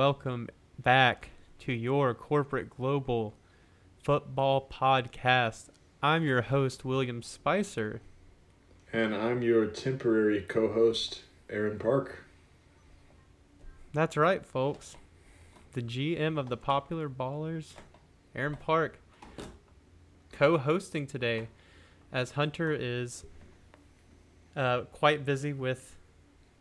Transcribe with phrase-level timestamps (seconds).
[0.00, 0.48] welcome
[0.78, 1.28] back
[1.58, 3.34] to your corporate global
[4.02, 5.66] football podcast.
[6.02, 8.00] I'm your host, William Spicer.
[8.94, 12.24] And I'm your temporary co host, Aaron Park.
[13.92, 14.96] That's right, folks.
[15.74, 17.74] The GM of the Popular Ballers,
[18.34, 18.98] Aaron Park,
[20.32, 21.48] co hosting today
[22.10, 23.26] as Hunter is
[24.56, 25.98] uh, quite busy with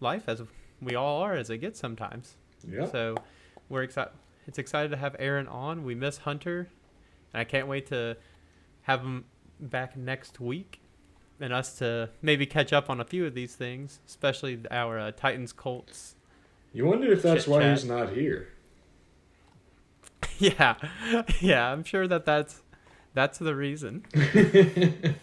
[0.02, 0.44] life, as
[0.82, 2.36] we all are, as it gets sometimes.
[2.68, 2.86] Yeah.
[2.90, 3.16] So
[3.70, 4.14] we're excited.
[4.48, 5.84] It's excited to have Aaron on.
[5.84, 6.70] We miss Hunter,
[7.34, 8.18] and I can't wait to
[8.84, 9.26] have him
[9.60, 10.80] back next week,
[11.40, 15.12] and us to maybe catch up on a few of these things, especially our uh,
[15.12, 16.16] Titans Colts.
[16.74, 18.50] You wonder if that's why he's not here.
[20.40, 20.76] yeah,
[21.40, 21.72] yeah.
[21.72, 22.62] I'm sure that that's
[23.14, 24.06] that's the reason.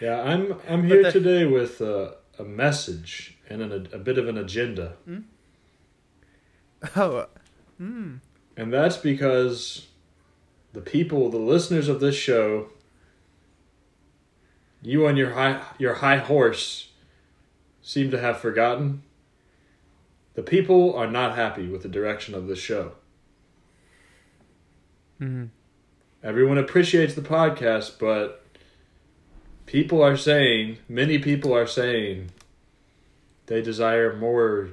[0.00, 4.28] Yeah, I'm I'm here the- today with uh, a message and an, a bit of
[4.28, 4.96] an agenda.
[6.96, 7.26] Oh,
[7.80, 8.20] mm.
[8.56, 9.88] And that's because
[10.72, 12.68] the people, the listeners of this show,
[14.82, 16.90] you on your high your high horse
[17.82, 19.02] seem to have forgotten.
[20.34, 22.92] The people are not happy with the direction of this show.
[25.20, 25.50] Mm.
[26.22, 28.44] Everyone appreciates the podcast, but
[29.66, 32.30] people are saying, many people are saying,
[33.46, 34.70] they desire more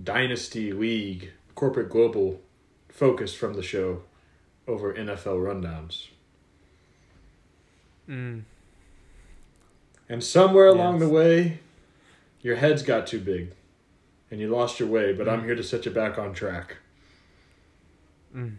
[0.00, 2.40] dynasty league, corporate global
[2.88, 4.02] focus from the show
[4.66, 6.08] over NFL rundowns.
[8.08, 8.42] Mm.
[10.08, 11.60] And somewhere along the way,
[12.40, 13.52] your heads got too big
[14.28, 15.44] and you lost your way, but I'm Mm.
[15.44, 16.78] here to set you back on track.
[18.34, 18.56] Mm.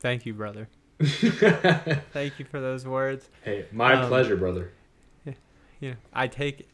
[0.00, 0.68] Thank you, brother.
[1.00, 3.30] Thank you for those words.
[3.40, 4.72] Hey, my Um, pleasure, brother.
[5.24, 5.32] Yeah,
[5.80, 6.68] know, I take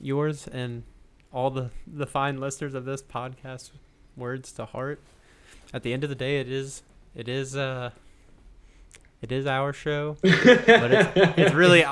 [0.00, 0.84] yours and
[1.32, 3.72] all the the fine listeners of this podcast
[4.18, 5.00] words to heart.
[5.72, 6.82] At the end of the day, it is
[7.14, 7.90] it is uh
[9.20, 11.84] it is our show, but it's it's really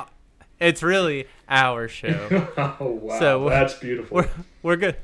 [0.61, 2.49] it's really our show.
[2.81, 3.19] oh, wow.
[3.19, 4.17] so, that's beautiful.
[4.17, 4.29] We're
[4.63, 4.97] we're good.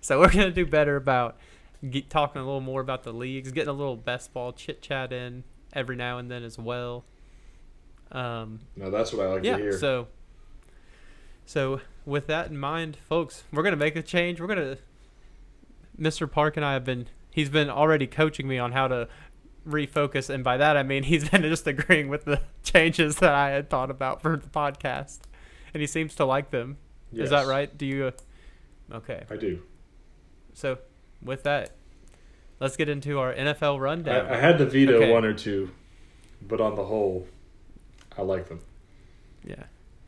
[0.00, 1.36] So we're gonna do better about
[1.88, 5.12] get, talking a little more about the leagues, getting a little best ball chit chat
[5.12, 7.04] in every now and then as well.
[8.12, 9.78] Um, No, that's what I like to hear.
[9.78, 10.08] so
[11.46, 14.76] so with that in mind folks we're gonna make a change we're gonna
[16.00, 19.08] mr park and i have been he's been already coaching me on how to
[19.68, 23.50] refocus and by that i mean he's been just agreeing with the changes that i
[23.50, 25.20] had thought about for the podcast.
[25.72, 26.76] And he seems to like them.
[27.12, 27.76] Is that right?
[27.76, 28.04] Do you
[28.92, 29.24] uh, okay.
[29.28, 29.60] I do.
[30.52, 30.78] so
[31.20, 31.72] with that
[32.60, 34.26] let's get into our nfl rundown.
[34.26, 35.10] I, I had to veto Okay.
[35.12, 35.70] one or two,
[36.46, 37.26] but on the whole,
[38.16, 38.60] I like them.
[39.44, 39.64] yeah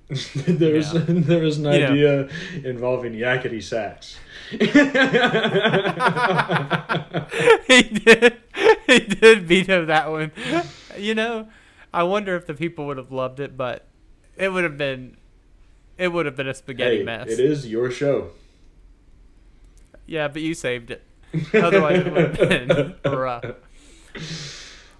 [0.36, 1.00] there was Yeah.
[1.08, 1.86] there was an You know.
[1.88, 2.28] idea
[2.64, 4.18] involving yakety sax.
[7.66, 8.36] he did.
[8.86, 10.30] He did veto that one.
[10.96, 11.48] You know,
[11.92, 13.86] I wonder if the people would have loved it, but
[14.36, 15.16] it would have been,
[15.98, 17.28] it would have been a spaghetti hey, mess.
[17.28, 18.30] it is your show.
[20.06, 21.02] Yeah, but you saved it.
[21.52, 22.48] Otherwise, it would have
[23.02, 23.44] been rough.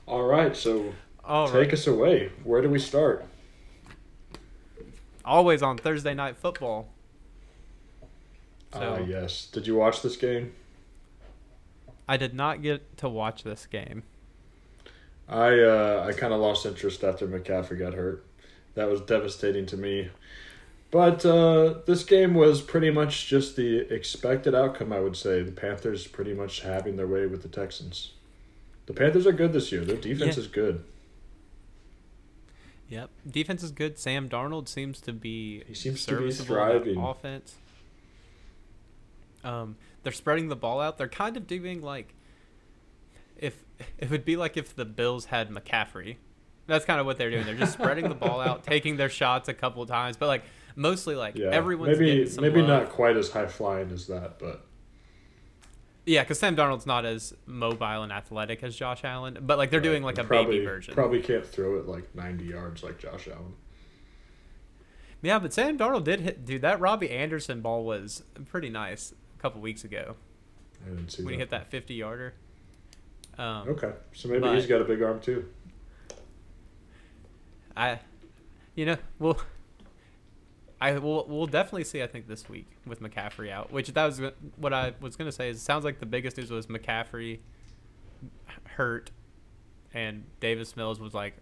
[0.07, 0.93] All right, so
[1.25, 2.33] All take us away.
[2.43, 3.25] Where do we start?
[5.27, 6.89] Always on Thursday night football.
[8.73, 9.47] Ah, So- yes.
[9.47, 10.53] Did you watch this game?
[12.09, 14.05] I did not get to watch this game.
[15.29, 18.25] I uh, I kind of lost interest after McCaffrey got hurt.
[18.77, 20.11] That was devastating to me.
[20.93, 25.43] But uh, this game was pretty much just the expected outcome, I would say.
[25.43, 28.13] The Panthers pretty much having their way with the Texans.
[28.87, 29.85] The Panthers are good this year.
[29.85, 30.43] Their defense Yeah.
[30.43, 30.85] is good.
[32.89, 33.11] Yep.
[33.29, 33.99] Defense is good.
[33.99, 36.99] Sam Darnold seems to be He seems to be serviceable in that thriving.
[37.03, 37.55] Offense.
[39.45, 40.99] Um, they're spreading the ball out.
[40.99, 42.15] They're kind of doing like
[43.37, 43.63] if
[43.99, 46.17] it would be like if the Bills had McCaffrey.
[46.67, 47.45] That's kind of what they're doing.
[47.45, 50.45] They're just spreading the ball out, taking their shots a couple of times, but like
[50.75, 52.69] mostly like Yeah, everyone's maybe getting some maybe love.
[52.85, 54.65] not quite as high flying as that, but
[56.07, 59.81] Yeah, because Sam Darnold's not as mobile and athletic as Josh Allen, but like they're
[59.81, 60.95] doing like a probably, baby version.
[60.95, 63.55] Probably can't throw it like ninety yards like Josh Allen.
[65.21, 66.45] Yeah, but Sam Darnold did hit.
[66.45, 70.15] Dude, that Robby Anderson ball was pretty nice a couple weeks ago
[70.87, 72.35] I didn't see when he hit that 50 yarder.
[73.39, 75.47] Um, Okay, so maybe But- he's got a big arm too.
[77.77, 77.99] I,
[78.75, 79.39] you know, we'll,
[80.81, 82.03] I will we'll definitely see.
[82.03, 84.21] I think this week with McCaffrey out, which that was
[84.57, 85.51] what I was gonna say.
[85.51, 87.39] Is it sounds like the biggest news was McCaffrey
[88.65, 89.11] hurt,
[89.95, 91.35] and Davis Mills was like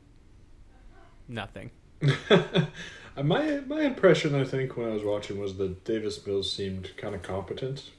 [1.29, 1.71] nothing.
[3.17, 7.15] My my impression, I think, when I was watching was that Davis Mills seemed kind
[7.15, 7.91] of competent,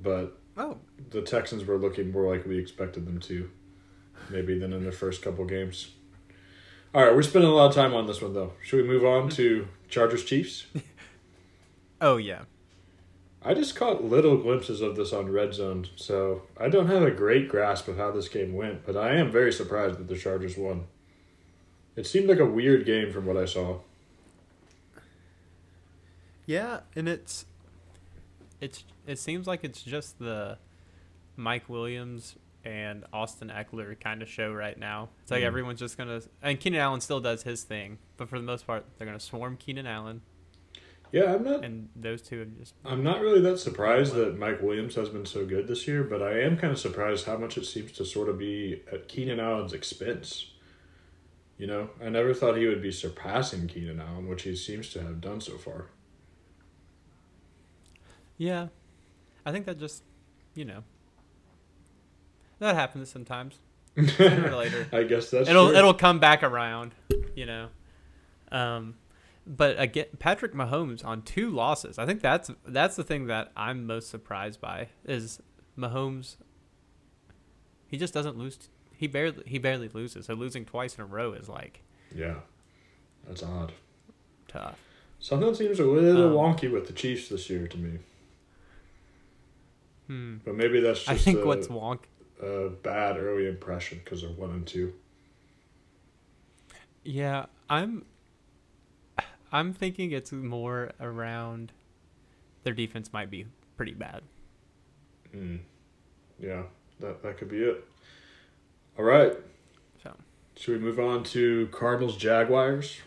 [0.00, 0.78] but Oh,
[1.10, 3.50] the Texans were looking more like we expected them to,
[4.30, 5.90] maybe than in their first couple games.
[6.94, 8.54] All right, we're spending a lot of time on this one though.
[8.62, 10.66] Should we move on to Chargers Chiefs?
[12.00, 12.42] oh yeah.
[13.42, 17.12] I just caught little glimpses of this on Red Zone, so I don't have a
[17.12, 20.56] great grasp of how this game went, but I am very surprised that the Chargers
[20.56, 20.86] won.
[21.94, 23.78] It seemed like a weird game from what I saw.
[26.44, 27.46] Yeah, and it's
[28.60, 30.58] it's it seems like it's just the
[31.36, 32.36] Mike Williams
[32.66, 35.08] and Austin Ekeler kind of show right now.
[35.22, 35.46] It's like Mm.
[35.46, 38.84] everyone's just gonna and Keenan Allen still does his thing, but for the most part,
[38.98, 40.20] they're gonna swarm Keenan Allen,
[41.12, 44.60] Yeah, I'm not and those two have just I'm not really that surprised that Mike
[44.60, 47.56] Williams has been so good this year, but I am kind of surprised how much
[47.56, 50.50] it seems to sort of be at Keenan Allen's expense.
[51.58, 55.02] You know, I never thought he would be surpassing Keenan Allen, which he seems to
[55.02, 55.86] have done so far.
[58.36, 58.68] yeah.
[59.46, 60.02] I think that just
[60.54, 60.82] you know
[62.58, 63.58] that happens sometimes.
[63.96, 64.86] Sooner or later.
[64.92, 65.76] I guess that's it'll true.
[65.78, 66.94] it'll come back around,
[67.34, 67.68] you know.
[68.52, 68.94] Um,
[69.46, 71.98] but again, Patrick Mahomes on two losses.
[71.98, 75.40] I think that's that's the thing that I'm most surprised by is
[75.78, 76.36] Mahomes.
[77.88, 78.68] He just doesn't lose.
[78.92, 80.26] He barely he barely loses.
[80.26, 81.82] So losing twice in a row is like
[82.14, 82.36] Yeah,
[83.26, 83.72] that's odd.
[84.48, 84.78] tough.
[85.18, 87.98] Something seems a little Um, wonky with the Chiefs this year to me,
[90.06, 90.36] Hmm.
[90.44, 92.00] but maybe that's just I think what's wonk.
[92.42, 94.94] A bad early impression because they're one and two.
[97.04, 98.04] Yeah, I'm.
[99.52, 101.72] I'm thinking it's more around.
[102.64, 103.46] Their defense might be
[103.76, 104.22] pretty bad.
[105.34, 105.60] Mm.
[106.40, 106.64] Yeah,
[107.00, 107.84] that that could be it.
[108.98, 109.34] All right.
[110.02, 110.14] So.
[110.56, 113.00] Should we move on to Cardinals Jaguars?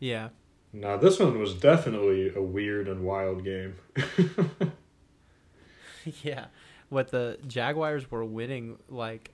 [0.00, 0.30] Yeah.
[0.72, 3.74] Now this one was definitely a weird and wild game.
[6.22, 6.46] Yeah,
[6.88, 9.30] what the Jaguars were winning like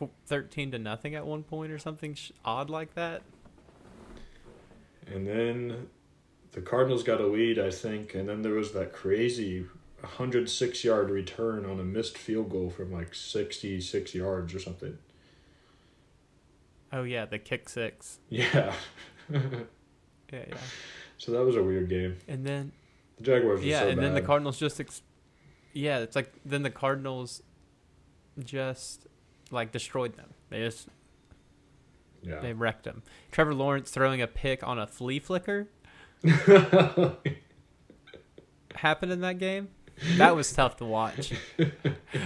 [0.00, 3.22] f- thirteen to nothing at one point or something sh- odd like that.
[5.06, 5.88] And then
[6.52, 9.66] the Cardinals got a lead, I think, and then there was that crazy
[10.00, 14.98] 106 yard return on a missed field goal from like 66 yards or something.
[16.92, 18.18] Oh yeah, the kick six.
[18.28, 18.72] Yeah.
[20.32, 20.56] Yeah, yeah.
[21.18, 22.16] so that was a weird game.
[22.26, 22.72] And then
[23.18, 24.22] The Jaguars yeah, so and then the.
[24.22, 25.02] Cardinals just ex-
[25.72, 27.42] yeah, it's like then the Cardinals
[28.42, 29.06] just
[29.50, 30.30] like destroyed them.
[30.50, 30.88] They just
[32.22, 32.40] yeah.
[32.40, 33.02] they wrecked them.
[33.30, 35.68] Trevor Lawrence throwing a pick on a flea flicker
[38.74, 39.68] happened in that game.
[40.16, 41.32] That was tough to watch.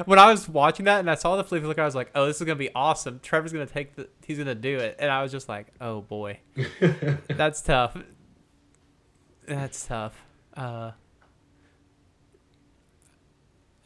[0.06, 2.26] when I was watching that and I saw the flea flicker, I was like, "Oh,
[2.26, 3.20] this is gonna be awesome.
[3.22, 6.40] Trevor's gonna take the, he's gonna do it." And I was just like, "Oh boy,
[7.28, 7.96] that's tough.
[9.46, 10.27] That's tough."
[10.58, 10.90] Uh,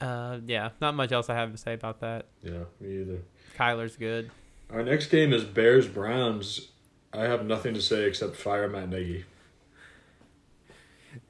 [0.00, 2.26] uh, yeah, not much else I have to say about that.
[2.42, 3.18] yeah, me either.
[3.56, 4.30] Kyler's good.
[4.70, 6.68] Our next game is Bears Browns.
[7.12, 9.24] I have nothing to say except fire Matt Nagy.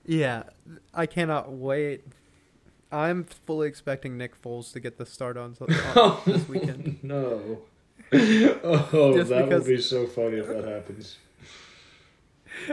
[0.07, 0.45] Yeah,
[0.95, 2.05] I cannot wait.
[2.93, 5.57] I'm fully expecting Nick Foles to get the start on,
[5.97, 6.99] on this weekend.
[7.03, 7.63] No.
[8.13, 11.17] oh, Just that because- would be so funny if that happens.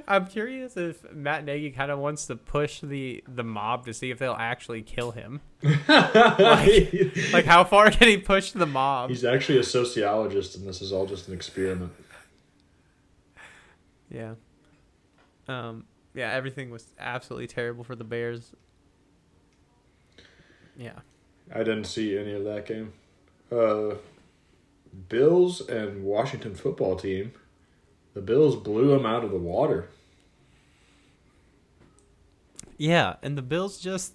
[0.08, 4.12] I'm curious if Matt Nagy kind of wants to push the the mob to see
[4.12, 5.42] if they'll actually kill him.
[7.34, 9.10] Like, how far can he push the mob?
[9.10, 11.92] He's actually a sociologist, and this is all just an experiment.
[14.10, 14.36] Yeah.
[15.48, 15.86] Um.
[16.14, 16.32] Yeah.
[16.32, 18.54] Everything was absolutely terrible for the Bears.
[20.78, 21.00] Yeah.
[21.54, 22.94] I didn't see any of that game.
[23.52, 23.96] Uh,
[25.10, 27.34] Bills and Washington football team.
[28.20, 29.88] The Bills blew them out of the water.
[32.78, 34.14] Yeah, and the Bills just.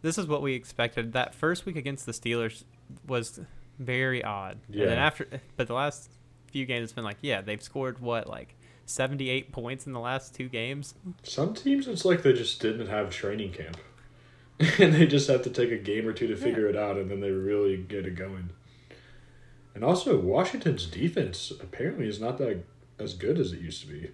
[0.00, 1.12] This is what we expected.
[1.12, 2.64] That first week against the Steelers
[3.06, 3.38] was
[3.78, 4.60] very odd.
[4.80, 6.08] And then after, but the last
[6.46, 8.54] few games, it's been like, yeah, they've scored what, like
[8.86, 10.94] 78 points in the last two games?
[11.22, 13.76] Some teams, it's like they just didn't have training camp.
[14.78, 17.10] and they just have to take a game or two to figure it out, and
[17.10, 18.48] then they really get it going.
[19.74, 22.64] And also, Washington's defense apparently is not that
[22.98, 24.10] as good as it used to be,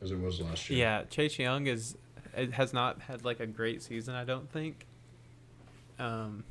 [0.00, 0.78] as it was last year.
[0.78, 1.96] Yeah, Chase Young is
[2.36, 4.86] it has not had like a great season, I don't think.
[5.98, 6.44] Um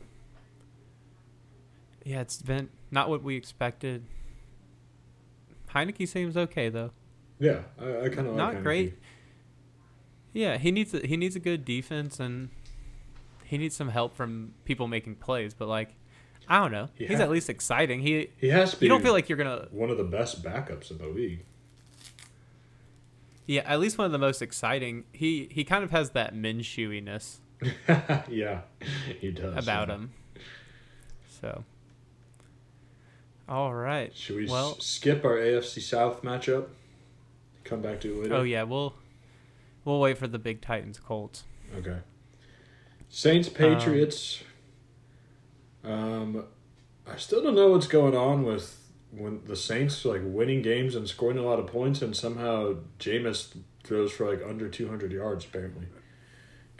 [2.03, 4.03] Yeah, it's been not what we expected.
[5.73, 6.91] Heinicke seems okay though.
[7.39, 7.61] yeah.
[7.79, 8.63] I, I kind of not Heinicke.
[8.63, 8.99] great.
[10.33, 12.49] Yeah, he needs a, he needs a good defense and
[13.45, 15.95] he needs some help from people making plays, but like
[16.47, 16.89] I don't know.
[16.95, 18.01] He He's ha- at least exciting.
[18.01, 20.43] He He has to be you don't feel like you're to one of the best
[20.43, 21.45] backups in the league.
[23.45, 25.05] Yeah, at least one of the most exciting.
[25.11, 27.37] He he kind of has that Minshewiness
[28.29, 28.61] yeah,
[29.19, 29.55] he does.
[29.63, 29.95] about yeah.
[29.95, 30.11] him.
[31.41, 31.63] So.
[33.47, 34.15] All right.
[34.15, 36.67] Should we Well- s- skip our AFC South matchup?
[37.65, 38.35] Come back to it later.
[38.35, 38.93] Oh yeah, we'll
[39.85, 41.43] we'll wait for the big Titans Colts.
[41.77, 41.97] Okay.
[43.09, 44.39] Saints Patriots.
[44.41, 44.47] Um,
[45.83, 46.45] Um,
[47.07, 48.79] I still don't know what's going on with
[49.11, 53.55] when the Saints like winning games and scoring a lot of points, and somehow Jameis
[53.83, 55.45] throws for like under two hundred yards.
[55.45, 55.87] Apparently.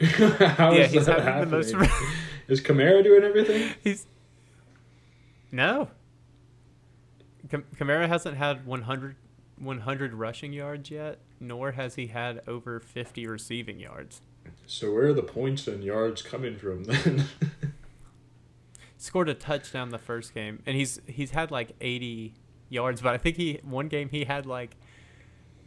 [0.00, 1.78] How yeah, is he's that having the happening?
[1.78, 1.92] most.
[2.48, 3.72] Is Kamara doing everything?
[3.82, 4.06] he's
[5.52, 5.88] no.
[7.48, 9.16] Cam- Kamara hasn't had 100,
[9.58, 14.20] 100 rushing yards yet, nor has he had over fifty receiving yards.
[14.66, 17.24] So where are the points and yards coming from then?
[19.14, 22.34] Scored a touchdown the first game, and he's he's had like eighty
[22.68, 24.76] yards, but I think he one game he had like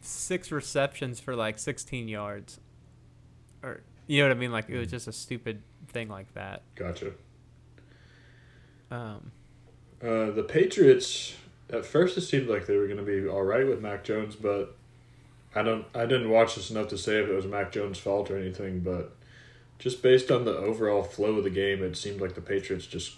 [0.02, 2.60] six receptions for like sixteen yards,
[3.64, 4.52] or you know what I mean?
[4.52, 6.64] Like it was just a stupid thing like that.
[6.76, 7.14] gotcha.
[8.92, 9.32] Um,
[10.04, 11.38] Uh, the Patriots.
[11.70, 14.36] At first, it seemed like they were going to be all right with Mac Jones,
[14.36, 14.76] but
[15.56, 15.86] I don't.
[15.96, 18.82] I didn't watch this enough to say if it was Mac Jones' fault or anything.
[18.82, 19.16] But
[19.80, 23.16] just based on the overall flow of the game, it seemed like the Patriots just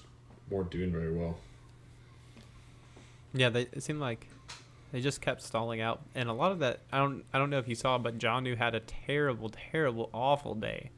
[0.49, 1.37] weren't doing very well.
[3.33, 4.27] yeah, they it seemed like
[4.91, 7.59] they just kept stalling out, and a lot of that I don't I don't know
[7.59, 10.91] if you saw, but John Jonnu had a terrible, terrible, awful day.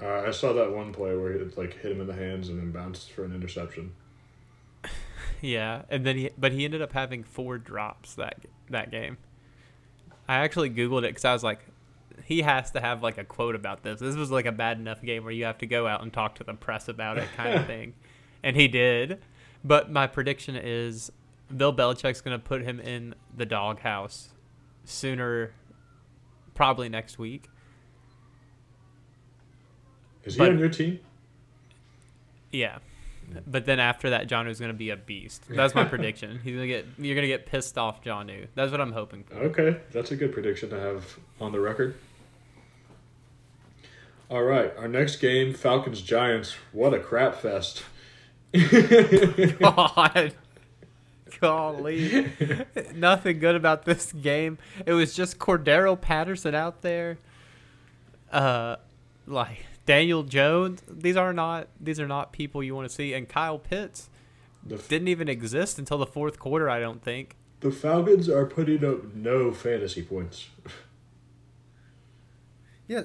[0.00, 2.58] Uh, I saw that one play where it like hit him in the hands and
[2.58, 3.92] then bounced for an interception.
[5.42, 8.38] Yeah, and then he but he ended up having four drops that
[8.70, 9.18] that game.
[10.26, 11.60] I actually googled it because I was like,
[12.24, 14.00] he has to have like a quote about this.
[14.00, 16.36] This was like a bad enough game where you have to go out and talk
[16.36, 17.92] to the press about it, kind of thing,
[18.46, 19.18] and he did.
[19.64, 21.10] But my prediction is
[21.54, 24.28] Bill Belichick's going to put him in the doghouse
[24.84, 25.50] sooner,
[26.54, 27.48] probably next week.
[30.24, 31.00] Is he But- on your team?
[32.52, 32.78] Yeah.
[33.44, 35.46] But then after that, John Jonnu's going to be a beast.
[35.50, 36.38] That's my prediction.
[36.44, 38.46] He's going to get you're going to get pissed off, Johnu.
[38.54, 39.34] That's what I'm hoping for.
[39.34, 41.96] Okay, that's a good prediction to have on the record.
[44.30, 46.54] All right, our next game, Falcons Giants.
[46.70, 47.82] What a crap fest.
[49.60, 50.34] God.
[51.40, 52.32] Golly.
[52.94, 54.58] Nothing good about this game.
[54.86, 57.18] It was just Cordarrelle Patterson out there.
[58.30, 58.76] Uh
[59.26, 60.82] like Daniel Jones.
[60.88, 63.12] These are not these are not people you want to see.
[63.12, 64.08] And Kyle Pitts
[64.64, 67.36] The, didn't even exist until the fourth quarter, I don't think.
[67.60, 70.48] the Falcons are putting up no fantasy points.
[72.88, 73.04] Yeah.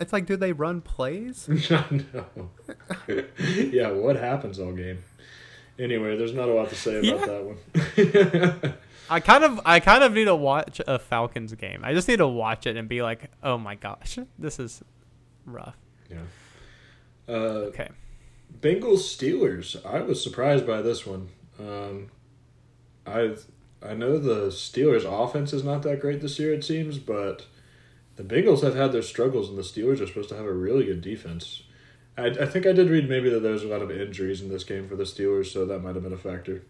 [0.00, 1.48] It's like do they run plays?
[1.70, 2.50] no.
[3.48, 5.02] yeah, what happens all game?
[5.78, 8.74] Anyway, there's not a lot to say about that one.
[9.10, 11.82] I kind of I kind of need to watch a Falcons game.
[11.84, 14.82] I just need to watch it and be like, "Oh my gosh, this is
[15.44, 15.76] rough."
[16.10, 16.18] yeah.
[17.28, 17.88] Uh, Okay.
[18.60, 19.84] Bengals Steelers.
[19.84, 21.28] I was surprised by this one.
[21.60, 22.08] Um,
[23.06, 23.36] I
[23.82, 26.52] I know the Steelers' offense is not that great this year.
[26.54, 27.46] It seems, but
[28.16, 30.84] the Bengals have had their struggles, and the Steelers are supposed to have a really
[30.86, 31.62] good defense.
[32.18, 34.48] I, I think I did read maybe that there was a lot of injuries in
[34.48, 36.62] this game for the Steelers, so that might have been a factor.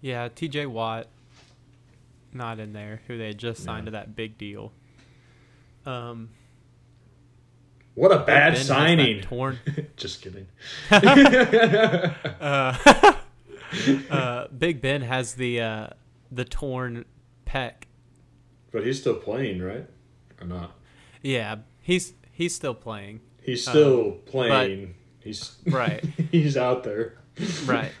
[0.00, 1.06] Yeah, TJ Watt
[2.32, 3.90] not in there, who they had just signed No.
[3.90, 4.72] to that big deal.
[5.84, 6.30] Um
[7.94, 9.20] What a bad signing!
[9.20, 9.58] Torn
[9.96, 10.46] Just kidding.
[10.90, 12.10] uh,
[14.10, 15.86] uh, Big Ben has the uh,
[16.30, 17.04] the torn
[17.46, 17.72] pec.
[18.72, 19.86] But he's still playing, right?
[20.40, 20.72] Or not?
[21.22, 23.20] Yeah, he's he's still playing.
[23.42, 24.94] He's still playing.
[25.20, 26.02] he's Right.
[26.30, 27.18] he's out there.
[27.64, 27.92] Right.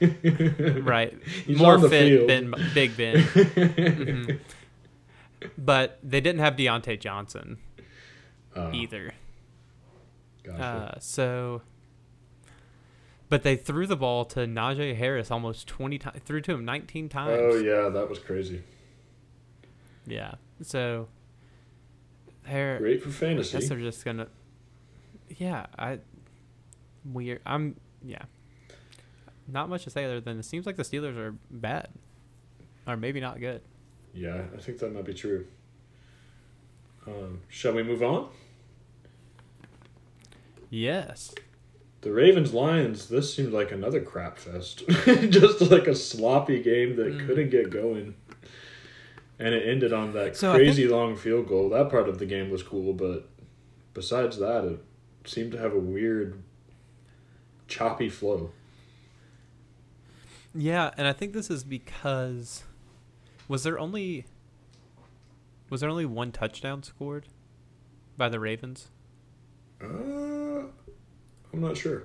[0.84, 1.14] Right.
[1.46, 2.26] He's More fit.
[2.26, 3.16] Ben Big Ben.
[3.16, 4.38] Mhm.
[5.58, 7.58] But they didn't have Diontae Johnson
[8.54, 9.12] Oh, either.
[10.44, 10.62] gotcha.
[10.62, 11.62] Uh, so,
[13.30, 17.08] but they threw the ball to Najee Harris almost 20 times, threw to him 19
[17.08, 17.32] times.
[17.40, 18.62] oh yeah, that was crazy.
[20.06, 20.34] Yeah.
[20.60, 21.08] So,
[22.46, 23.56] they're, Great for fantasy.
[23.56, 24.28] I guess they're just going to,
[25.28, 25.98] yeah, I,
[27.04, 27.40] weird.
[27.46, 28.22] I'm, yeah.
[29.48, 31.88] Not much to say other than it seems like the Steelers are bad.
[32.86, 33.60] Or maybe not good.
[34.14, 35.46] Yeah, I think that might be true.
[37.06, 38.28] Um, shall we move on?
[40.70, 41.34] Yes.
[42.00, 43.08] The Ravens Lions.
[43.08, 44.82] This seemed like another crap fest.
[45.28, 47.26] Just like a sloppy game that Mm.
[47.26, 48.14] couldn't get going,
[49.38, 51.68] and it ended on that So crazy long field goal.
[51.70, 53.28] That part of the game was cool, but
[53.94, 54.80] besides that, it
[55.24, 56.42] seemed to have a weird,
[57.68, 58.50] choppy flow.
[60.54, 62.62] Yeah, and I think this is because
[63.48, 64.26] was there only
[65.70, 67.26] Was there only one touchdown scored
[68.18, 68.88] by the Ravens?
[69.82, 69.86] Uh,
[71.52, 72.04] I'm not sure.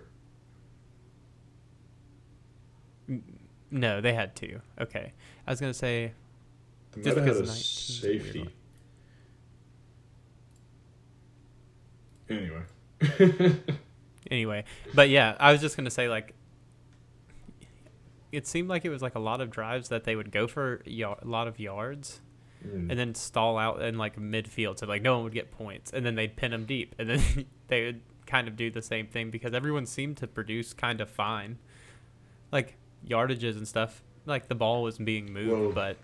[3.69, 4.61] No, they had two.
[4.79, 5.11] Okay,
[5.45, 6.13] I was gonna say
[6.93, 8.49] They Just had because a 19's safety.
[12.29, 12.61] Anyway.
[14.31, 14.63] anyway,
[14.93, 16.33] but yeah, I was just gonna say like
[18.31, 20.81] it seemed like it was like a lot of drives that they would go for
[20.85, 22.21] yar- a lot of yards
[22.67, 22.89] Mm.
[22.89, 26.03] and then stall out in like midfield, so like no one would get points, and
[26.03, 29.29] then they'd pin them deep, and then they would kind of do the same thing
[29.29, 31.59] because everyone seemed to produce kind of fine,
[32.51, 32.75] like
[33.07, 34.01] yardages and stuff.
[34.25, 35.97] Like the ball was being moved, Well, but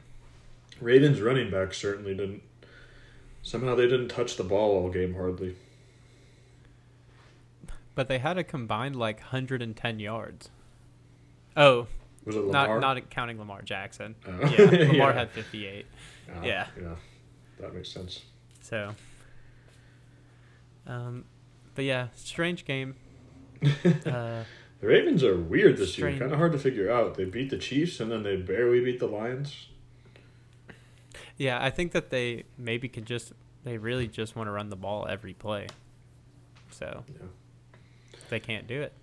[0.82, 2.42] Ravens running back certainly didn't.
[3.42, 5.56] Somehow they didn't touch the ball all game hardly.
[7.96, 10.50] but they had a combined like 110 yards.
[11.56, 11.88] Oh,
[12.26, 12.80] Was it Lamar?
[12.80, 14.16] not not counting Lamar Jackson.
[14.26, 14.32] Oh.
[14.48, 15.14] Yeah, Lamar Yeah.
[15.14, 15.86] had 58.
[16.34, 16.68] Ah, yeah.
[16.82, 16.96] Yeah.
[17.60, 18.22] That makes sense.
[18.62, 18.96] So,
[20.88, 21.26] um,
[21.76, 22.96] but yeah, strange game.
[24.06, 24.44] Uh,
[24.82, 26.10] The Ravens are weird this year.
[26.10, 27.16] Kind of hard to figure out.
[27.16, 29.68] They beat the Chiefs and then they barely beat the Lions.
[31.38, 34.76] Yeah, I think that they maybe could just they really just want to run the
[34.76, 35.68] ball every play.
[36.72, 37.28] So Yeah.
[38.30, 38.94] they can't do it.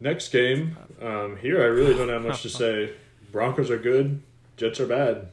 [0.00, 2.92] Next game, um, here I really don't have much to say.
[3.32, 4.20] Broncos are good,
[4.56, 5.28] Jets are bad.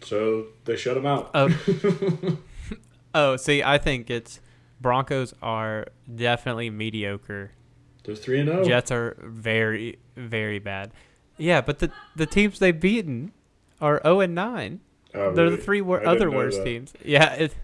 [0.00, 1.30] So they shut them out.
[1.34, 2.38] Oh,
[3.14, 4.40] oh, see, I think it's
[4.80, 7.50] Broncos are definitely mediocre.
[8.04, 8.52] They're three and oh.
[8.52, 8.64] zero.
[8.64, 10.92] Jets are very, very bad.
[11.38, 13.32] Yeah, but the the teams they've beaten
[13.80, 14.80] are zero and nine.
[15.14, 16.64] Oh, They're the three wor- other worst that.
[16.64, 16.92] teams.
[17.04, 17.54] Yeah, it,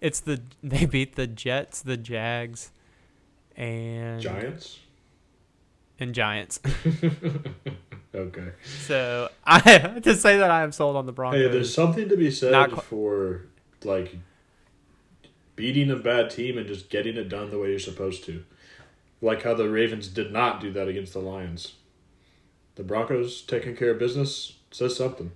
[0.00, 2.70] it's the they beat the Jets, the Jags,
[3.56, 4.80] and Giants.
[6.00, 6.58] and Giants.
[8.14, 8.48] okay.
[8.64, 11.40] So I to say that I am sold on the Broncos.
[11.40, 13.42] Hey, there's something to be said qu- for
[13.84, 14.16] like
[15.54, 18.44] beating a bad team and just getting it done the way you're supposed to.
[19.20, 21.74] Like how the Ravens did not do that against the Lions.
[22.74, 25.32] The Broncos taking care of business says something.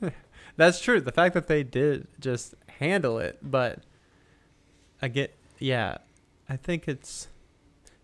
[0.56, 1.00] That's true.
[1.00, 3.80] The fact that they did just handle it, but
[5.00, 5.98] I get yeah,
[6.48, 7.28] I think it's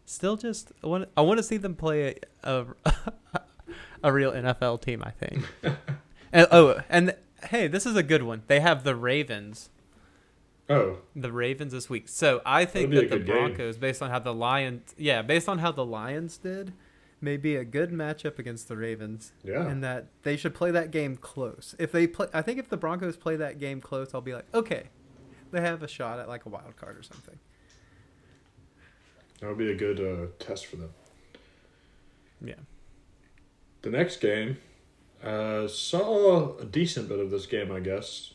[0.04, 2.92] still just I want I want to see them play a a,
[4.02, 5.02] a real NFL team.
[5.04, 5.44] I think.
[6.32, 7.14] and, oh, and
[7.48, 8.42] hey, this is a good one.
[8.46, 9.70] They have the Ravens.
[10.68, 12.08] Oh, The Ravens this week.
[12.08, 13.34] So I think that the good game.
[13.34, 16.72] Broncos, based on how the Lions, yeah, based on how the Lions did,
[17.20, 19.66] may be a good matchup against the Ravens yeah.
[19.66, 21.74] and that they should play that game close.
[21.78, 24.46] If they play, I think if the Broncos play that game close, I'll be like,
[24.54, 24.84] okay,
[25.50, 27.38] they have a shot at like a wild card or something.
[29.40, 30.90] That would be a good uh, test for them.
[32.42, 32.54] Yeah.
[33.82, 34.58] The next game,
[35.22, 38.34] uh, saw a decent bit of this game, I guess.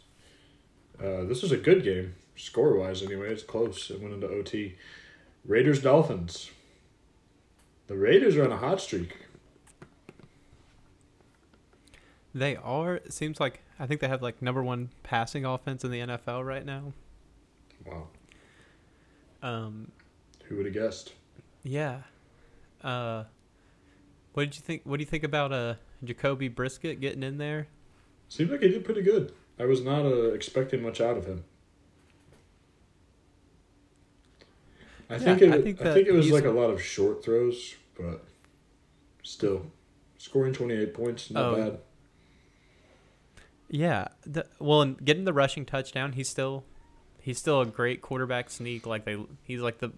[0.99, 3.31] Uh, this was a good game, score wise, anyway.
[3.31, 3.89] It's close.
[3.89, 4.75] It went into OT.
[5.45, 6.49] Raiders Dolphins.
[7.87, 9.17] The Raiders are on a hot streak.
[12.33, 12.95] They are.
[12.95, 16.45] It seems like I think they have like number one passing offense in the NFL
[16.45, 16.93] right now.
[17.85, 18.07] Wow.
[19.41, 19.91] Um,
[20.45, 21.13] Who would have guessed?
[21.63, 21.99] yeah.
[22.83, 23.23] Uh,
[24.33, 24.81] what did you think?
[24.83, 27.67] What do you think about uh Jacoby Brissett getting in there?
[28.27, 29.31] Seemed like he did pretty good.
[29.57, 31.45] I was not uh, expecting much out of him.
[35.09, 35.51] I Yeah, think it.
[35.51, 38.23] I I think think, it was like a lot of short throws, but
[39.23, 39.71] still,
[40.17, 41.55] scoring twenty eight points not Oh.
[41.55, 41.79] bad.
[43.69, 44.07] Yeah.
[44.25, 46.63] The, well, and getting the rushing touchdown, he's still
[47.21, 48.85] he's still a great quarterback sneak.
[48.85, 49.91] Like they, he's like the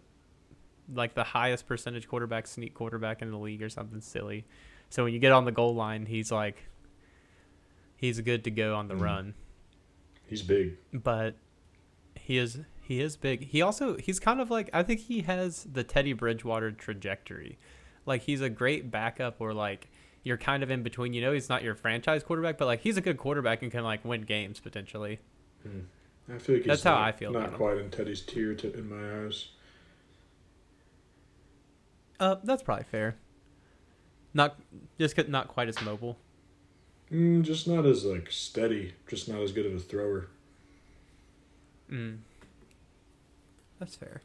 [0.94, 4.46] like the highest percentage quarterback sneak quarterback in the league or something silly.
[4.90, 6.64] So when you get on the goal line, he's like
[7.98, 9.02] he's good to go on the Mhm.
[9.02, 9.34] run.
[10.28, 10.78] He's big.
[10.94, 11.36] But
[12.16, 13.48] he is he is big.
[13.48, 17.58] He also he's kind of like I think he has the Teddy Bridgewater trajectory.
[18.06, 19.90] Like he's a great backup or like
[20.24, 21.14] you're kind of in between.
[21.14, 23.84] You know, he's not your franchise quarterback, but like he's a good quarterback and can
[23.84, 25.20] like win games potentially.
[26.34, 27.58] I feel like he's That's how not, I feel Not about him.
[27.58, 29.50] quite in Teddy's tier to, in my eyes.
[32.20, 33.16] Uh, that's probably fair.
[34.34, 34.58] Not
[35.00, 36.18] just not quite as mobile.
[37.12, 38.94] Mm, just not as like steady.
[39.08, 40.28] Just not as good of a thrower.
[41.92, 42.20] Mm.
[43.80, 44.22] That's fair.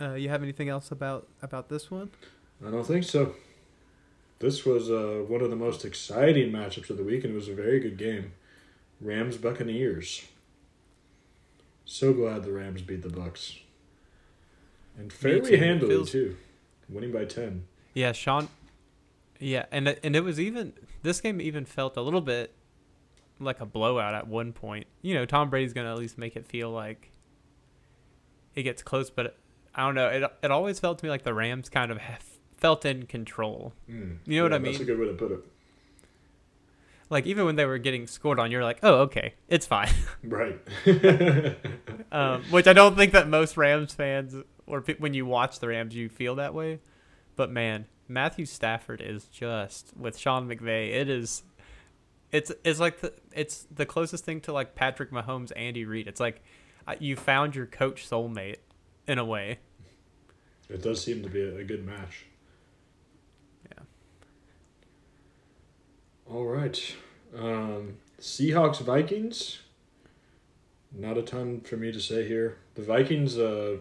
[0.00, 2.10] Uh, you have anything else about about this one?
[2.66, 3.34] I don't think so.
[4.38, 7.48] This was uh, one of the most exciting matchups of the week, and it was
[7.48, 8.32] a very good game.
[9.00, 10.26] Rams Buccaneers.
[11.86, 13.58] So glad the Rams beat the Bucks,
[14.98, 15.56] and fairly too.
[15.56, 16.36] handily Feels- too,
[16.88, 17.64] winning by ten.
[17.94, 18.48] Yeah, Sean
[19.38, 22.52] Yeah, and and it was even this game even felt a little bit
[23.38, 24.86] like a blowout at one point.
[25.02, 27.10] You know, Tom Brady's gonna at least make it feel like
[28.54, 29.36] it gets close, but
[29.74, 30.08] I don't know.
[30.08, 32.00] It it always felt to me like the Rams kind of
[32.56, 33.72] felt in control.
[33.90, 34.18] Mm.
[34.24, 34.72] You know what I mean?
[34.72, 35.40] That's a good way to put it.
[37.08, 39.92] Like even when they were getting scored on, you're like, oh okay, it's fine.
[40.24, 40.60] Right.
[42.10, 44.34] um, which I don't think that most Rams fans
[44.66, 46.80] or pe- when you watch the Rams you feel that way.
[47.36, 50.92] But man, Matthew Stafford is just with Sean McVay.
[50.92, 51.42] It is,
[52.32, 56.08] it's it's like the it's the closest thing to like Patrick Mahomes, Andy Reid.
[56.08, 56.42] It's like
[56.86, 58.56] uh, you found your coach soulmate
[59.06, 59.58] in a way.
[60.68, 62.26] it does seem to be a, a good match.
[63.70, 63.84] Yeah.
[66.30, 66.96] All right.
[67.36, 69.60] Um, Seahawks Vikings.
[70.92, 72.58] Not a ton for me to say here.
[72.74, 73.78] The Vikings, uh,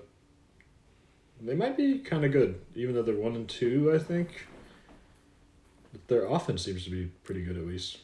[1.41, 3.91] they might be kind of good, even though they're one and two.
[3.93, 4.47] I think.
[5.91, 7.99] But their offense seems to be pretty good at least.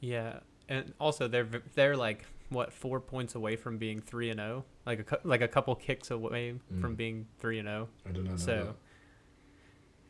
[0.00, 4.64] Yeah, and also they're they're like what four points away from being three and zero,
[4.86, 6.96] like a like a couple kicks away from Mm.
[6.96, 7.88] being three and zero.
[8.06, 8.74] I did not know So,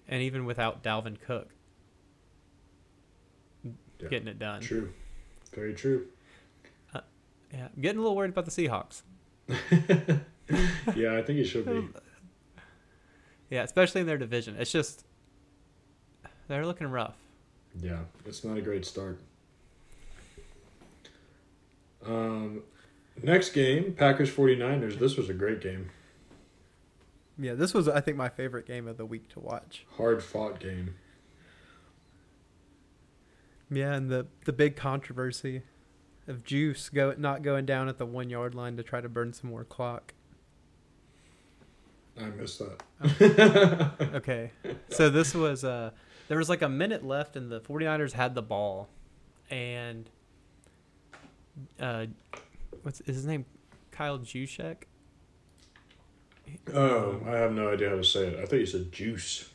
[0.09, 1.50] and even without Dalvin Cook
[3.64, 4.09] Yeah.
[4.09, 4.61] getting it done.
[4.62, 4.92] True.
[5.53, 6.07] Very true.
[7.53, 9.03] Yeah, I'm getting a little worried about the Seahawks.
[10.94, 11.88] yeah, I think it should be.
[13.50, 14.55] Yeah, especially in their division.
[14.61, 15.05] It's just
[16.46, 17.16] they're looking rough.
[17.81, 19.18] Yeah, it's not a great start.
[22.07, 22.63] Um,
[23.23, 24.99] next game, Packers 49ers.
[24.99, 25.91] This was a great game.
[27.39, 29.87] Yeah, this was I think my favorite game of the week to watch.
[29.97, 30.95] Hard fought game.
[33.71, 35.63] Yeah, and the the big controversy
[36.29, 39.33] of Juice go not going down at the one yard line to try to burn
[39.33, 40.13] some more clock.
[42.21, 43.93] I missed that.
[44.15, 44.51] Okay.
[44.91, 45.93] so this was uh
[46.29, 48.89] there was like a minute left and the 49ers had the ball
[49.49, 50.11] and
[51.81, 52.07] uh
[52.83, 53.44] what's is his name?
[53.90, 54.85] Kyle Juszczyk?
[56.75, 58.40] Oh, I have no idea how to say it.
[58.40, 59.49] I thought you said juice.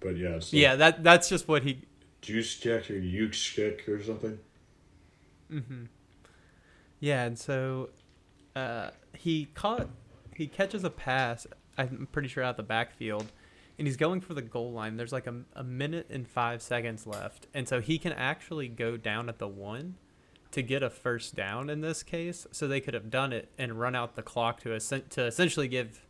[0.00, 1.82] But yeah, like Yeah, that that's just what he
[2.22, 4.38] juice check or uke check or something.
[5.52, 5.84] Mm-hmm.
[7.00, 7.90] Yeah, and so
[8.54, 9.88] uh, he caught,
[10.36, 11.46] he catches a pass.
[11.78, 13.32] I'm pretty sure out the backfield,
[13.78, 14.96] and he's going for the goal line.
[14.96, 18.96] There's like a, a minute and five seconds left, and so he can actually go
[18.96, 19.96] down at the one
[20.52, 22.46] to get a first down in this case.
[22.52, 25.68] So they could have done it and run out the clock to essen- to essentially
[25.68, 26.06] give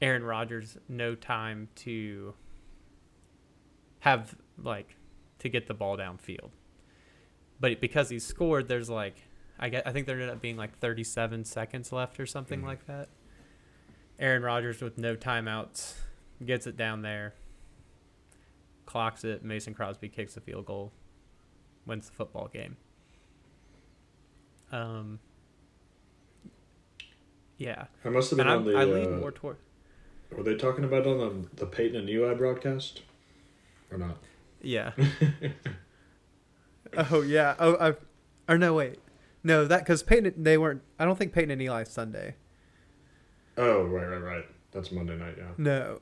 [0.00, 2.34] Aaron Rodgers no time to
[4.00, 4.96] have like
[5.38, 6.50] to get the ball downfield
[7.60, 9.14] but because he scored, there's like
[9.58, 12.66] I get I think there ended up being like 37 seconds left or something Mhm.
[12.66, 13.08] like that.
[14.18, 15.94] Aaron Rodgers with no timeouts
[16.44, 17.34] gets it down there,
[18.86, 19.44] clocks it.
[19.44, 20.92] Mason Crosby kicks the field goal,
[21.86, 22.76] wins the football game.
[24.72, 25.20] Um.
[27.58, 28.76] Yeah, I must have been and on the.
[28.76, 29.58] I, I lean uh, more toward.
[30.30, 33.02] were they talking about it on the, the Peyton and Eli broadcast?
[33.90, 34.16] Or not?
[34.62, 34.92] Yeah,
[36.96, 37.54] Oh yeah.
[37.58, 38.98] Oh, I, or no wait,
[39.42, 40.82] no that because Peyton they weren't.
[40.98, 42.36] I don't think Peyton and Eli Sunday.
[43.56, 44.44] Oh, right, right, right.
[44.72, 45.50] That's Monday night, yeah.
[45.58, 46.00] No,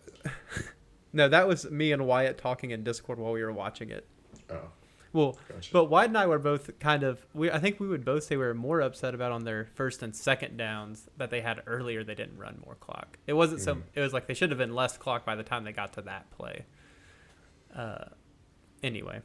[1.12, 4.06] no that was me and Wyatt talking in Discord while we were watching it.
[4.50, 4.68] Oh,
[5.12, 5.70] well, gotcha.
[5.72, 7.24] But Wyatt and I were both kind of.
[7.34, 10.02] We I think we would both say we were more upset about on their first
[10.02, 12.04] and second downs that they had earlier.
[12.04, 13.18] They didn't run more clock.
[13.26, 13.76] It wasn't so.
[13.76, 13.82] Mhm.
[13.94, 16.02] It was like they should have been less clock by the time they got to
[16.02, 16.64] that play.
[17.74, 18.06] Uh,
[18.82, 19.20] anyway,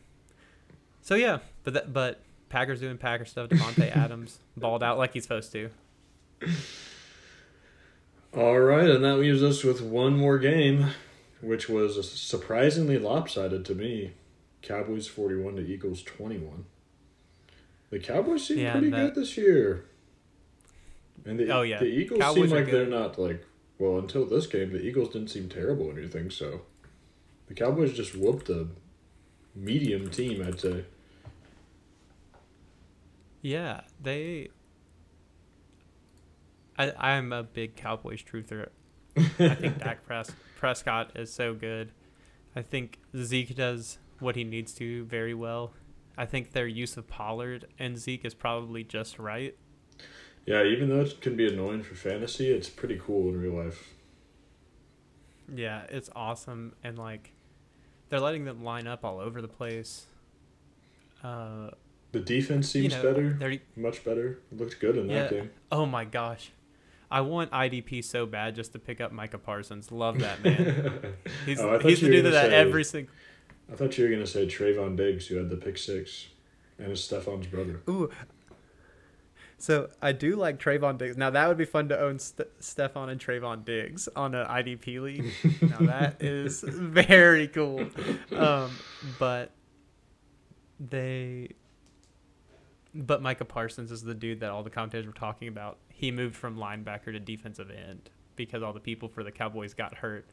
[1.02, 3.50] so yeah, but that, but Packers doing Packer stuff.
[3.50, 5.70] Davante Adams balled out like he's supposed to.
[8.36, 10.88] All right, and that leaves us with one more game,
[11.42, 14.12] which was surprisingly lopsided to me.
[14.66, 16.66] Cowboys 41 to Eagles 21.
[17.92, 19.86] The Cowboys seem Yeah, pretty that- good this year.
[21.24, 21.80] And the, Oh, yeah.
[21.80, 23.46] the Eagles Cowboys seem like they're not like,
[23.80, 26.62] well, until this game, the Eagles didn't seem terrible or anything, so.
[27.48, 28.68] The Cowboys just whooped a
[29.56, 30.86] medium team, I'd say.
[33.42, 34.50] Yeah, they.
[36.78, 38.70] I I'm a big Cowboys truther.
[39.16, 39.22] I
[39.56, 41.92] think Dak Pres- Prescott is so good.
[42.56, 45.74] I think Zeke does what he needs to very well.
[46.18, 49.56] I think their use of Pollard and Zeke is probably just right.
[50.46, 53.94] Yeah, even though it can be annoying for fantasy, it's pretty cool in real life.
[55.54, 57.32] Yeah, it's awesome and like
[58.10, 60.06] they're letting them line up all over the place.
[61.24, 61.72] Uh,
[62.12, 64.40] The defense you seems know, better, much better.
[64.52, 65.50] It looked good in that game.
[65.72, 66.52] Oh my gosh.
[67.12, 69.92] I want IDP so bad just to pick up Micah Parsons.
[69.92, 71.14] Love that man.
[71.46, 73.14] He's Oh, he's you the dude that say- every single.
[73.72, 76.28] I thought you were gonna say Trevon Diggs, who had the pick six,
[76.78, 77.82] and is Stefon's brother.
[77.90, 78.12] Ooh.
[79.58, 81.18] So I do like Trevon Diggs.
[81.18, 85.02] Now that would be fun to own St- Stefan and Trevon Diggs on an IDP
[85.02, 85.32] league.
[85.62, 87.88] now that is very cool.
[88.32, 88.72] Um,
[89.18, 89.52] but
[90.80, 91.50] they,
[92.94, 95.78] but Micah Parsons is the dude that all the commentators were talking about.
[95.90, 99.96] He moved from linebacker to defensive end because all the people for the Cowboys got
[99.96, 100.28] hurt,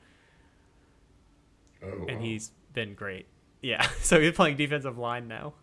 [1.84, 2.24] Oh, and wow.
[2.24, 3.26] he's been great.
[3.60, 5.54] Yeah, so he's playing defensive line now.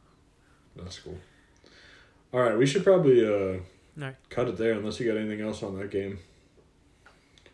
[0.75, 1.17] that's cool.
[2.34, 3.60] All right, we should probably uh,
[3.95, 4.13] No.
[4.29, 6.19] cut it there unless you got anything else on that game.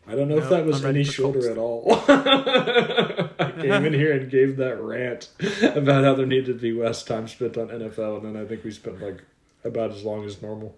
[0.08, 1.86] I don't know if that was any shorter at all.
[2.08, 5.30] I came in here and gave that rant
[5.64, 8.64] about how there needed to be less time spent on NFL, and then I think
[8.64, 9.24] we spent like
[9.64, 10.76] about as long as normal.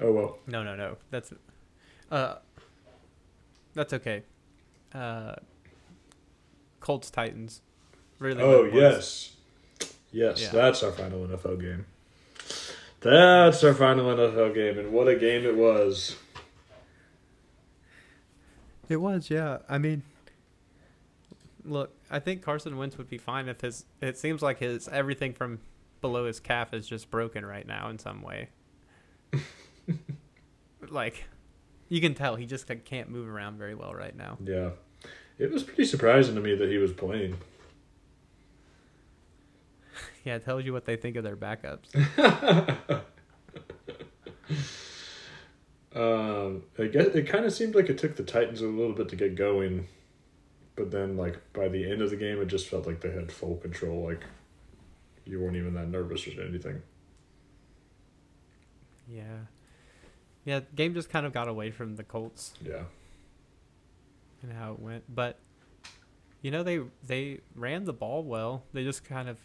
[0.00, 0.38] Oh well.
[0.46, 0.96] No, no, no.
[1.10, 1.32] That's
[2.10, 2.36] uh
[3.74, 4.22] that's okay.
[4.94, 5.34] Uh
[6.84, 7.62] Colts Titans.
[8.18, 8.82] Really Oh what it was.
[8.82, 10.50] yes, yes, Yeah.
[10.50, 11.86] that's our final NFL game.
[13.00, 16.16] That's our final NFL game, and what a game it was!
[18.90, 19.58] It was, yeah.
[19.66, 20.02] I mean,
[21.66, 25.32] Look, I think Carson Wentz would be fine if his it seems like his everything
[25.32, 25.60] from
[26.02, 28.50] below his calf is just broken right now in some way.
[30.90, 31.24] like
[31.88, 34.36] you can tell he just like, can't move around very well right now.
[34.44, 34.70] Yeah,
[35.38, 37.36] it was pretty surprising to me that he was playing.
[40.24, 41.90] Yeah, it tells you what they think of their backups.
[45.94, 49.08] Um, I guess it kind of seemed like it took the Titans a little bit
[49.10, 49.86] to get going,
[50.74, 53.30] but then like by the end of the game, it just felt like they had
[53.30, 54.04] full control.
[54.04, 54.24] Like
[55.24, 56.82] you weren't even that nervous or anything.
[59.08, 59.36] yeah.
[60.44, 62.52] Yeah, game just kind of got away from the Colts.
[62.62, 62.82] Yeah,
[64.44, 65.04] and how it went.
[65.12, 65.38] But
[66.42, 68.64] you know they they ran the ball well.
[68.72, 69.38] They just kind of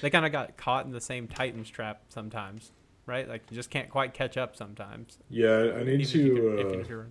[0.00, 2.72] they kind of got caught in the same Titans trap sometimes,
[3.06, 3.28] right?
[3.28, 5.18] Like you just can't quite catch up sometimes.
[5.30, 5.72] yeah.
[5.76, 6.78] I need even if you could- to.
[6.78, 7.06] Uh, if you're-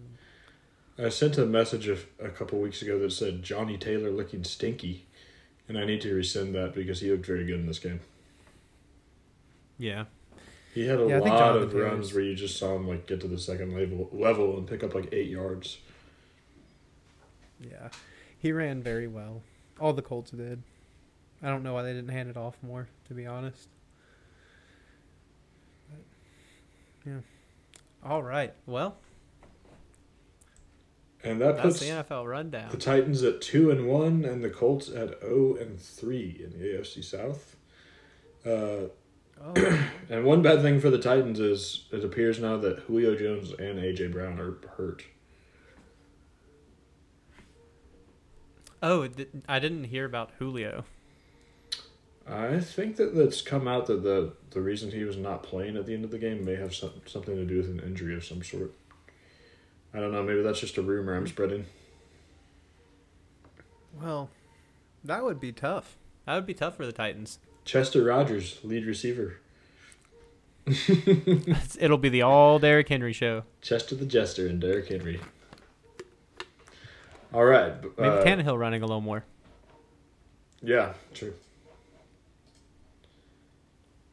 [1.00, 5.08] I sent a message a, a couple weeks ago that said Johnny Taylor looking stinky,
[5.68, 8.02] and I need to rescind that because he looked very good in this game.
[9.80, 10.06] yeah,
[10.76, 13.28] He had a Yeah, lot of runs where you just saw him like get to
[13.28, 15.78] the second level level and pick up like eight yards.
[17.62, 17.90] Yeah.
[18.38, 19.42] He ran very well.
[19.80, 20.62] All the Colts did.
[21.44, 23.68] I don't know why they didn't hand it off more, to be honest.
[27.06, 27.20] Yeah.
[28.04, 28.54] All right.
[28.66, 28.98] Well,
[31.24, 32.70] And that that's puts the NFL rundown.
[32.72, 36.66] the Titans at two and one, and the Colts at zero and three in the
[36.66, 37.56] AFC South.
[38.46, 38.90] Uh,
[39.44, 39.54] Oh,
[40.10, 43.80] and one bad thing for the Titans is it appears now that Julio Jones and
[43.80, 45.04] AJ Brown are hurt.
[48.82, 50.86] Oh, it I didn't hear about Julio.
[52.28, 55.86] I think that that's come out that the the reason he was not playing at
[55.86, 58.24] the end of the game may have some, something to do with an injury of
[58.24, 58.74] some sort.
[59.94, 60.24] I don't know.
[60.24, 61.66] Maybe that's just a rumor I'm spreading.
[64.00, 64.30] Well,
[65.04, 65.98] that would be tough.
[66.26, 67.40] That would be tough for the Titans.
[67.66, 69.40] Chester Rogers, lead receiver.
[71.80, 73.44] It'll be the all Derrick Henry show.
[73.62, 75.20] Chester the Jester and Derrick Henry.
[77.34, 77.82] All right.
[77.82, 79.24] b- Maybe uh, Tannehill running a little more.
[80.62, 81.34] Yeah, true.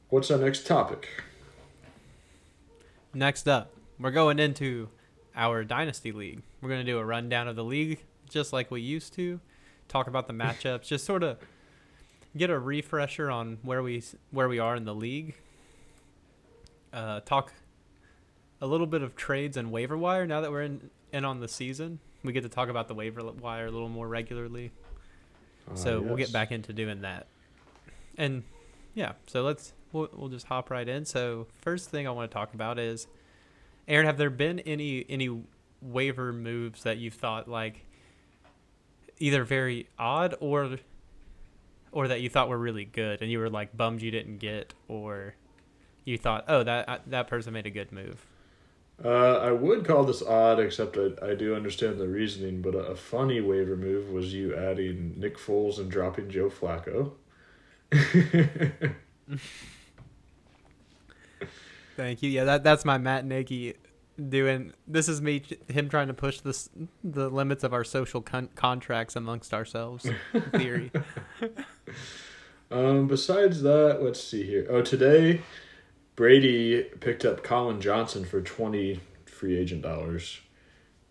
[0.08, 1.08] What's our next topic?
[3.12, 4.88] Next up, we're going into
[5.34, 6.42] our Dynasty League.
[6.60, 8.00] We're going to do a rundown of the league
[8.30, 9.40] just like we used to,
[9.88, 11.38] talk about the matchups, just sort of
[12.36, 15.34] get a refresher on where we where we are in the league.
[16.92, 17.52] Uh, talk
[18.60, 21.48] a little bit of trades and waiver wire now that we're in in on the
[21.48, 22.00] season.
[22.24, 24.72] We get to talk about the waiver wire a little more regularly.
[25.74, 27.26] So Uh, we'll get back into doing that.
[28.16, 28.42] And
[28.94, 31.04] yeah, so let's we'll, we'll just hop right in.
[31.04, 33.06] So first thing I want to talk about is
[33.86, 35.42] Aaron, have there been any any
[35.80, 37.84] waiver moves that you thought like
[39.18, 40.76] either very odd or
[41.92, 44.74] or that you thought were really good and you were like bummed you didn't get
[44.88, 45.34] or
[46.04, 48.24] you thought, "Oh, that that person made a good move."
[49.04, 52.62] Uh, I would call this odd, except I, I do understand the reasoning.
[52.62, 57.12] But a, a funny waiver move was you adding Nick Foles and dropping Joe Flacco.
[61.96, 62.30] Thank you.
[62.30, 63.74] Yeah, that that's my Matt Nagy
[64.28, 64.72] doing.
[64.86, 66.68] This is me, him trying to push this
[67.04, 70.08] the limits of our social con- contracts amongst ourselves.
[70.52, 70.90] theory.
[72.70, 74.66] Um, besides that, let's see here.
[74.68, 75.40] Oh, today
[76.18, 80.40] Brady picked up Collin Johnson for twenty free agent dollars,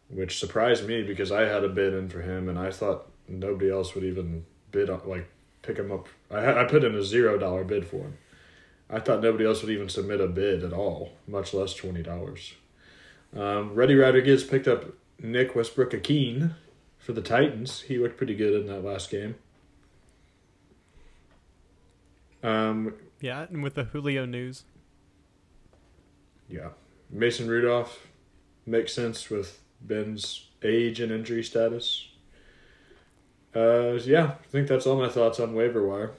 [0.10, 3.72] which surprised me because I had a bid in for him and I thought nobody
[3.72, 5.30] else would even bid on like
[5.62, 6.10] pick him up.
[6.30, 8.18] I I put in a zero dollar bid for him.
[8.90, 12.56] I thought nobody else would even submit a bid at all, much less twenty dollars.
[13.34, 16.54] Um, Reddy Rodriguez picked up Nick Westbrook-Ikhine
[17.00, 17.80] for the Titans.
[17.80, 19.36] He looked pretty good in that last game.
[22.44, 24.66] Um, Yeah, and with the Julio news.
[26.50, 26.70] Yeah,
[27.10, 28.08] Mason Rudolph
[28.66, 32.08] makes sense with Ben's age and injury status.
[33.56, 36.12] Uh, yeah, I think that's all my thoughts on waiver wire.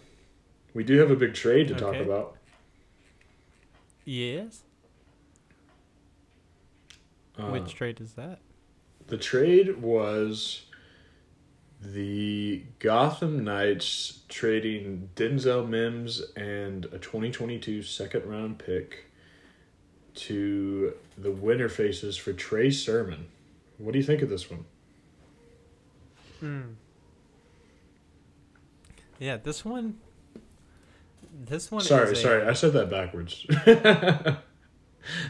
[0.75, 2.37] We do have a big trade to talk about.
[4.05, 4.63] Yes.
[7.39, 8.41] Uh, Which trade is that?
[9.07, 10.63] The trade was
[11.81, 19.07] the Gotham Knights trading Denzel Mims and a 2022 second round pick
[20.19, 23.27] to the winner faces for Trey Sermon.
[23.79, 24.65] What do you think of this one?
[26.41, 26.61] Hmm.
[29.19, 29.99] Yeah, this one.
[31.45, 31.83] This one.
[31.83, 33.45] Sorry, is sorry, I said that backwards.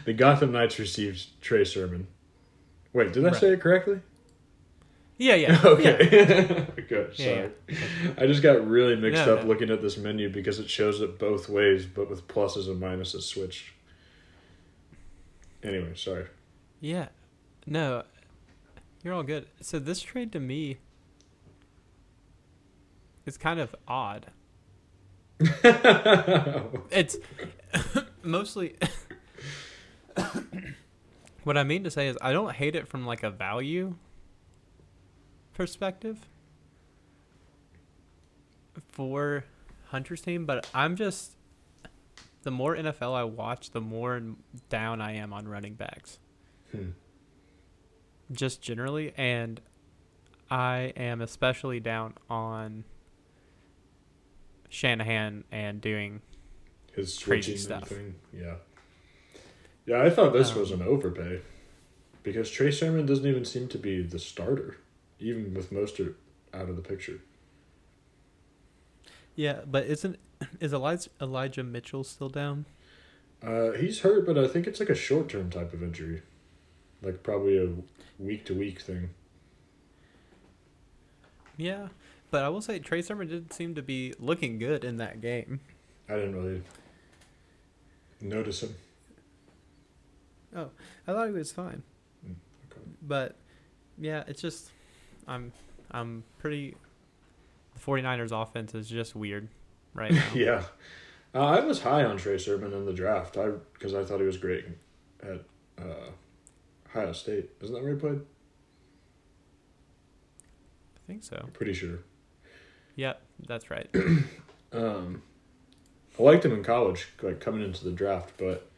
[0.05, 2.07] the Gotham Knights received Trey Sermon.
[2.93, 3.35] Wait, did I Right.
[3.39, 4.01] say it correctly?
[5.17, 5.59] Yeah, yeah.
[5.65, 6.65] okay.
[6.89, 7.13] Good.
[7.17, 7.49] Yeah, Sorry.
[8.17, 9.47] I just got really mixed No, up no.
[9.49, 13.21] looking at this menu because it shows it both ways, but with pluses and minuses
[13.23, 13.65] switched.
[15.63, 16.27] Anyway, sorry.
[16.79, 17.09] Yeah.
[17.65, 18.03] No.
[19.03, 19.47] You're all good.
[19.61, 20.77] So this trade to me
[23.25, 24.27] is kind of odd.
[26.91, 27.17] It's
[28.23, 28.75] mostly
[31.43, 33.95] What I mean to say is I don't hate it from like a value
[35.53, 36.27] perspective
[38.89, 39.45] for
[39.87, 41.31] Hunter's team, but I'm just
[42.43, 44.21] the more NFL I watch, the more
[44.69, 46.19] down I am on running backs
[46.71, 46.89] Hmm.
[48.31, 49.59] just generally and
[50.51, 52.83] i am especially down on
[54.69, 56.21] shanahan and doing
[56.95, 57.87] His Crazy stuff.
[57.87, 58.15] thing.
[58.33, 58.55] Yeah.
[59.85, 61.41] Yeah, I thought this Um, was an overpay
[62.23, 64.77] because Trey Sermon doesn't even seem to be the starter,
[65.19, 66.15] even with Mostert
[66.53, 67.21] out of the picture.
[69.35, 70.17] yeah but isn't
[70.59, 72.65] is elijah, elijah mitchell still down
[73.41, 76.21] Uh, he's hurt, but I think it's like a short term type of injury,
[77.01, 77.69] like probably a
[78.21, 79.09] week to week thing.
[81.57, 81.87] yeah
[82.31, 85.59] but i will say trey sermon did seem to be looking good in that game
[86.09, 86.63] I didn't really
[88.19, 88.73] notice him.
[90.55, 90.71] Oh,
[91.07, 91.83] I thought he was fine
[92.27, 92.35] Mm,
[92.71, 92.81] okay.
[93.01, 93.35] but
[93.97, 94.71] yeah it's just
[95.27, 95.51] i'm
[95.91, 96.75] i'm pretty
[97.73, 99.47] the 49ers offense is just weird
[99.93, 100.63] right now yeah,
[101.33, 103.37] uh, I was high on Trey Sermon in the draft.
[103.37, 104.65] I because I thought he was great
[105.21, 105.41] at
[105.77, 106.11] uh,
[106.89, 107.51] Ohio State.
[107.61, 108.21] Isn't that where he played?
[110.95, 111.99] i think so I'm pretty sure.
[112.95, 113.89] yep that's right
[114.71, 115.23] Um,
[116.19, 118.69] I liked him in college, like coming into the draft, but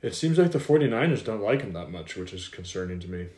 [0.00, 3.28] it seems like the 49ers don't like him that much, which is concerning to me.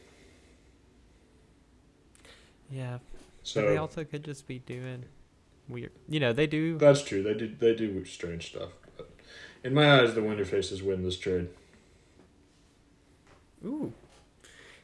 [2.70, 2.98] yeah
[3.42, 5.04] So they also could just be doing
[5.68, 5.92] weird.
[6.08, 6.78] You know, they do.
[6.78, 7.22] That's true.
[7.22, 8.70] They do they do strange stuff.
[8.96, 9.10] But
[9.62, 11.48] in my eyes, the Winter Faces win this trade.
[13.64, 13.92] Ooh.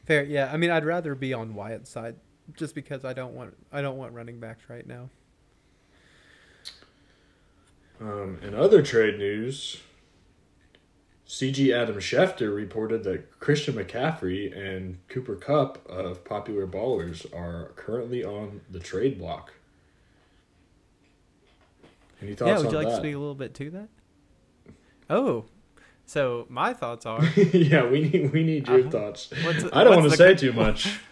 [0.05, 0.49] Fair, yeah.
[0.51, 2.15] I mean, I'd rather be on Wyatt's side,
[2.55, 5.09] just because I don't want I don't want running backs right now.
[7.99, 9.77] Um, in other trade news,
[11.27, 18.23] CG Adam Schefter reported that Christian McCaffrey and Cooper Kupp of Popular Ballers are currently
[18.23, 19.53] on the trade block.
[22.21, 22.95] Any thoughts Yeah, would you like that?
[22.95, 23.89] to speak a little bit to that?
[25.09, 25.45] Oh,
[26.05, 27.23] so my thoughts are.
[27.53, 28.89] yeah, we need we need your Uh-huh.
[28.89, 29.29] thoughts.
[29.73, 30.99] I don't want to say con- too much.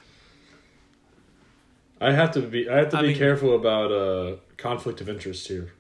[2.01, 5.09] I have to be I have to I be mean- careful about uh conflict of
[5.09, 5.73] interest here.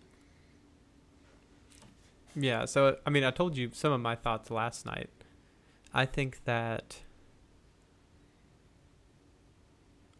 [2.35, 5.09] Yeah, so I mean, I told you some of my thoughts last night.
[5.93, 6.99] I think that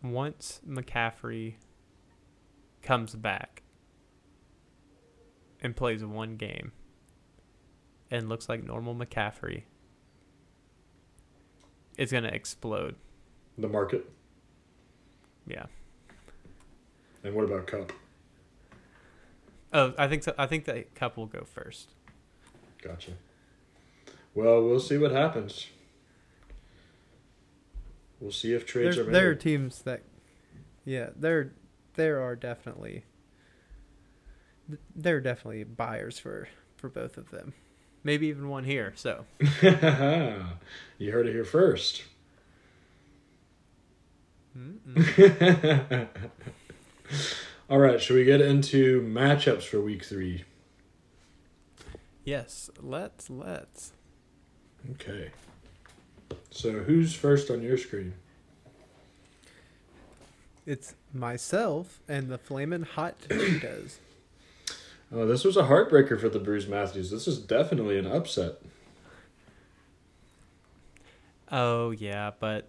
[0.02, 1.56] once McCaffrey
[2.82, 3.62] comes back
[5.62, 6.72] and plays one game
[8.12, 9.64] and looks like normal McCaffrey,
[11.98, 12.96] it's going to explode.
[13.58, 14.10] The market.
[15.46, 15.66] Yeah.
[17.24, 17.92] And what about Kupp?
[19.74, 20.34] Oh, I think so.
[20.38, 21.90] I think that Kupp will go first.
[22.82, 23.12] Gotcha.
[24.34, 25.68] Well, we'll see what happens.
[28.20, 29.16] We'll see if trades There, are made.
[29.16, 30.02] there are teams that,
[30.86, 31.54] yeah, there,
[31.96, 33.04] there are definitely,
[34.96, 36.48] there are definitely buyers for
[36.78, 37.54] for both of them.
[38.04, 38.94] maybe even one here.
[38.96, 39.26] So
[39.62, 42.04] you heard it here first.
[47.70, 50.44] All right, should we get into matchups for week three?
[52.26, 53.94] yes, let's let's.
[54.92, 55.32] Okay.
[56.52, 58.14] So who's first on your screen?
[60.66, 63.98] It's myself and the flamin' hot Cheetos.
[65.12, 67.10] Oh, this was a heartbreaker for the Bruce Matthews.
[67.10, 68.62] This is definitely an upset.
[71.52, 72.68] Oh yeah, but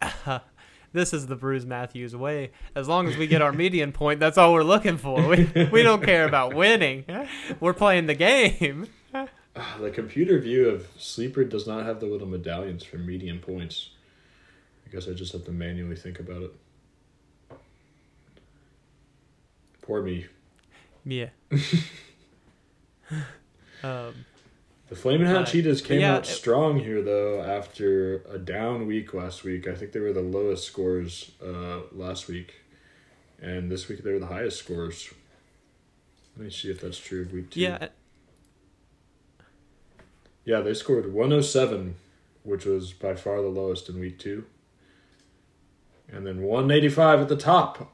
[0.92, 2.52] this is the Bruce Matthews way.
[2.76, 5.26] As long as we get our median point, that's all we're looking for.
[5.26, 7.04] We we don't care about winning.
[7.60, 8.88] We're playing the game.
[9.56, 13.90] Ah, the computer view of Sleeper does not have the little medallions for median points.
[14.86, 16.52] I guess I just have to manually think about it.
[19.82, 20.26] Poor me.
[21.04, 21.28] Yeah.
[23.82, 24.14] um,
[24.88, 28.86] The Flamin' Hot Uh, Cheetahs came yeah, out it- strong here, though, after a down
[28.86, 29.66] week last week.
[29.68, 32.60] I think they were the lowest scores uh, last week.
[33.42, 35.12] And this week they were the highest scores.
[36.36, 37.60] Let me see if that's true of week two.
[37.60, 37.88] yeah,
[40.44, 41.94] Yeah, they scored 107,
[42.42, 44.44] which was by far the lowest in week two.
[46.10, 47.92] And then 185 at the top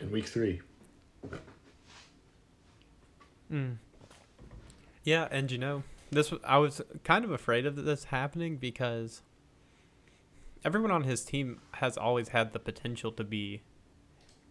[0.00, 0.60] in week three.
[3.52, 3.76] Mm.
[5.04, 9.22] Yeah, and you know, this I was kind of afraid of this happening because
[10.64, 13.62] everyone on his team has always had the potential to be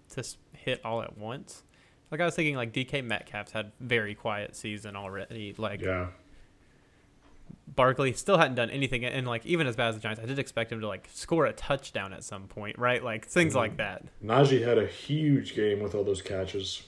[0.10, 0.24] to
[0.54, 1.64] hit all at once.
[2.12, 5.56] Like I was thinking, like DK Metcalf's had very quiet season already.
[5.58, 6.08] Like Yeah.
[7.74, 10.38] Barkley still hadn't done anything, and like even as bad as the Giants, I did
[10.40, 13.02] expect him to like score a touchdown at some point, right?
[13.02, 13.58] Like things Mhm.
[13.58, 14.04] like that.
[14.24, 16.84] Najee had a huge game with all those catches.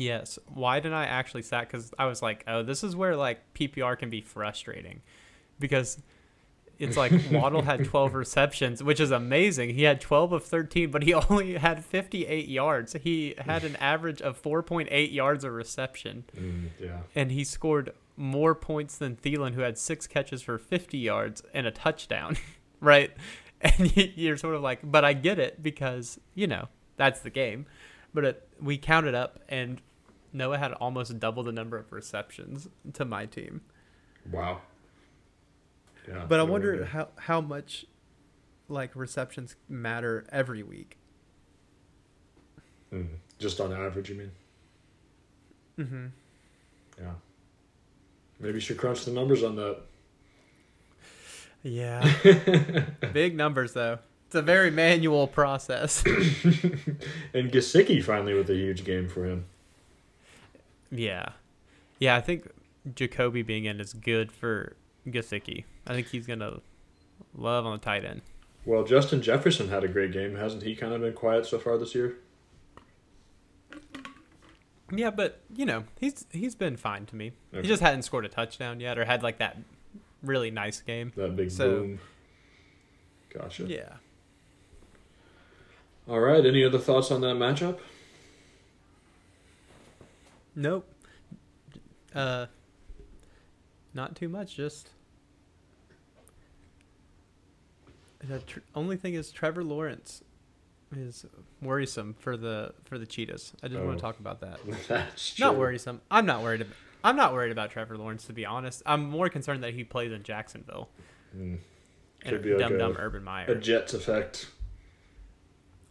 [0.00, 0.38] Yes.
[0.46, 1.68] Why didn't I actually sack?
[1.68, 5.00] Because I was like, oh, this is where like PPR can be frustrating,
[5.58, 6.00] because
[6.78, 9.70] it's like Waddle had 12 receptions, which is amazing.
[9.70, 12.94] He had 12 of 13, but he only had 58 yards.
[13.02, 16.98] He had an average of 4.8 yards a reception, Mm, yeah.
[17.16, 21.66] and he scored more points than Thielen, who had six catches for 50 yards and
[21.66, 22.36] a touchdown,
[22.80, 23.10] right?
[23.60, 27.66] And you're sort of like, but I get it because you know that's the game.
[28.14, 29.80] But it, we counted up, and
[30.32, 33.62] Noah had almost double the number of receptions to my team.
[34.30, 34.62] Wow.
[36.06, 36.24] Yeah.
[36.28, 36.86] But I wonder good.
[36.88, 37.86] how how much
[38.68, 40.98] like receptions matter every week.
[42.92, 43.08] Mm,
[43.38, 44.30] just on average, you mean?
[45.78, 46.06] Mm-hmm.
[46.98, 47.12] Yeah.
[48.40, 49.80] Maybe you should crunch the numbers on that.
[51.62, 52.08] Yeah,
[53.12, 53.98] big numbers though.
[54.26, 56.04] It's a very manual process.
[56.06, 59.46] and Gesicki finally with a huge game for him.
[60.90, 61.30] Yeah,
[61.98, 62.16] yeah.
[62.16, 62.48] I think
[62.94, 64.76] Jacoby being in is good for
[65.06, 65.64] Gesicki.
[65.86, 66.60] I think he's gonna
[67.34, 68.22] love on the tight end.
[68.64, 70.34] Well, Justin Jefferson had a great game.
[70.36, 72.16] Hasn't he kind of been quiet so far this year?
[74.90, 77.32] Yeah, but you know, he's he's been fine to me.
[77.52, 77.62] Okay.
[77.62, 79.58] He just hadn't scored a touchdown yet, or had like that
[80.22, 81.12] really nice game.
[81.16, 81.98] That big So- boom.
[83.30, 83.64] Gotcha.
[83.64, 83.94] Yeah.
[86.08, 86.44] All right.
[86.44, 87.78] Any other thoughts on that matchup?
[90.58, 90.92] Nope.
[92.12, 92.46] Uh,
[93.94, 94.56] not too much.
[94.56, 94.90] Just
[98.26, 100.22] the tr- only thing is Trevor Lawrence
[100.96, 101.24] is
[101.62, 103.52] worrisome for the for the Cheetahs.
[103.62, 103.94] I just want Oh.
[103.94, 104.58] to talk about that.
[104.88, 105.46] That's true.
[105.46, 106.00] Not worrisome.
[106.10, 106.62] I'm not worried.
[106.62, 108.82] About, I'm not worried about Trevor Lawrence to be honest.
[108.84, 110.88] I'm more concerned that he plays in Jacksonville
[111.36, 111.58] Mm,
[112.22, 114.48] and Could be like dumb dumb a- Urban a Jets effect.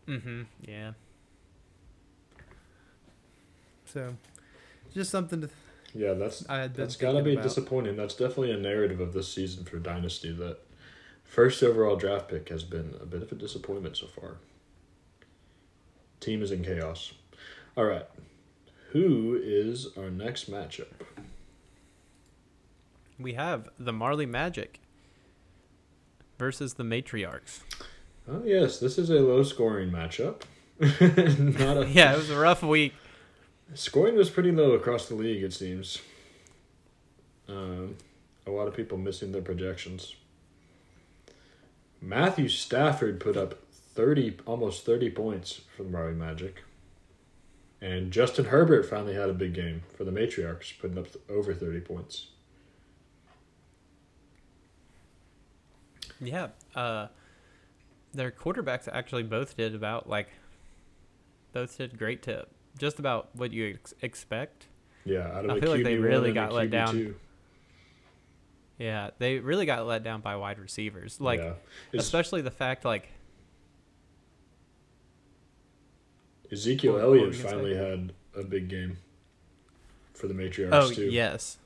[0.08, 0.42] mm-hmm.
[0.68, 0.92] Yeah.
[3.86, 4.16] So,
[4.98, 5.50] just something to
[5.94, 7.44] Yeah, that's I had that's got to be about.
[7.44, 7.96] disappointing.
[7.96, 10.32] That's definitely a narrative of this season for Dynasty.
[10.34, 10.58] That
[11.24, 14.38] first overall draft pick has been a bit of a disappointment so far.
[16.20, 17.14] Team is in chaos.
[17.78, 18.06] All right,
[18.92, 20.88] who is our next matchup?
[23.20, 24.80] We have the Marley Magic
[26.38, 27.62] versus the Matriarchs.
[28.30, 30.42] Oh yes, this is a low scoring matchup.
[30.80, 32.94] Not a yeah, it was a rough week.
[33.74, 36.02] Scoring was pretty low across the league, it seems.
[37.48, 37.96] Um,
[38.46, 40.16] a lot of people missing their projections.
[42.02, 46.64] Matthew Stafford put up thirty, almost thirty points for the Marley Magic,
[47.82, 51.80] and Justin Herbert finally had a big game for the Matriarchs, putting up over thirty
[51.82, 52.28] points.
[56.20, 57.08] Yeah, uh,
[58.14, 60.30] their quarterbacks actually both did about like
[61.54, 62.48] both did great to
[62.78, 64.68] just about what you ex- expect.
[65.06, 66.96] Yeah, I feel like they QB1 really got let down.
[66.96, 67.14] QB2.
[68.80, 71.20] Yeah, they really got let down by wide receivers.
[71.20, 71.54] Like yeah.
[71.94, 73.08] Especially the fact like
[76.52, 78.98] Ezekiel What- Elliott finally had a big game
[80.14, 81.10] for the Matriarchs oh too.
[81.10, 81.58] yes.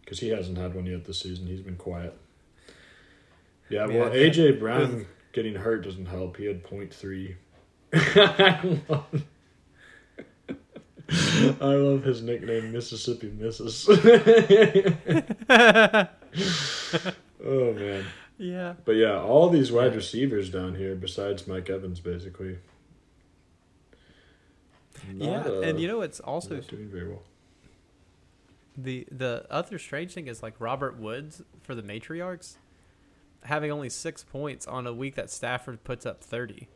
[0.00, 1.46] because he hasn't had one yet this season.
[1.46, 2.16] He's been quiet.
[3.68, 4.10] Yeah, Yeah, well.
[4.10, 6.36] AJ Brown getting hurt doesn't help.
[6.36, 7.36] He had point three.
[7.94, 9.24] I love-
[11.60, 13.86] I love his nickname, Mississippi Misses.
[17.44, 18.04] oh man,
[18.38, 18.74] yeah.
[18.84, 22.58] but yeah, all these wide receivers down here, besides Mike Evans, basically.
[25.14, 27.22] Yeah, and you know it's also not doing very well.
[28.76, 32.56] the the other strange thing is like Robert Woods for the Matriarchs
[33.44, 36.68] having only 6 points on a week that Stafford puts up 30.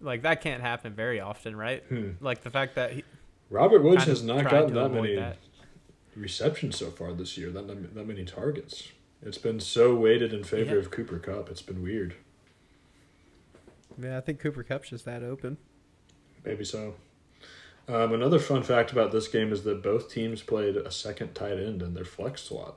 [0.00, 1.84] Like that can't happen very often, right?
[1.88, 2.12] Hmm.
[2.20, 3.04] Like the fact that he
[3.50, 5.38] Robert Woods has not gotten that many that.
[6.14, 7.50] receptions so far this year.
[7.50, 8.88] That that many targets.
[9.22, 10.80] It's been so weighted in favor Yeah.
[10.80, 11.48] of Cooper Kupp.
[11.50, 12.14] It's been weird.
[14.00, 15.56] Yeah, I think Cooper Kupp's just that open.
[16.44, 16.94] Maybe so.
[17.88, 21.58] Um, another fun fact about this game is that both teams played a second tight
[21.58, 22.76] end in their flex slot.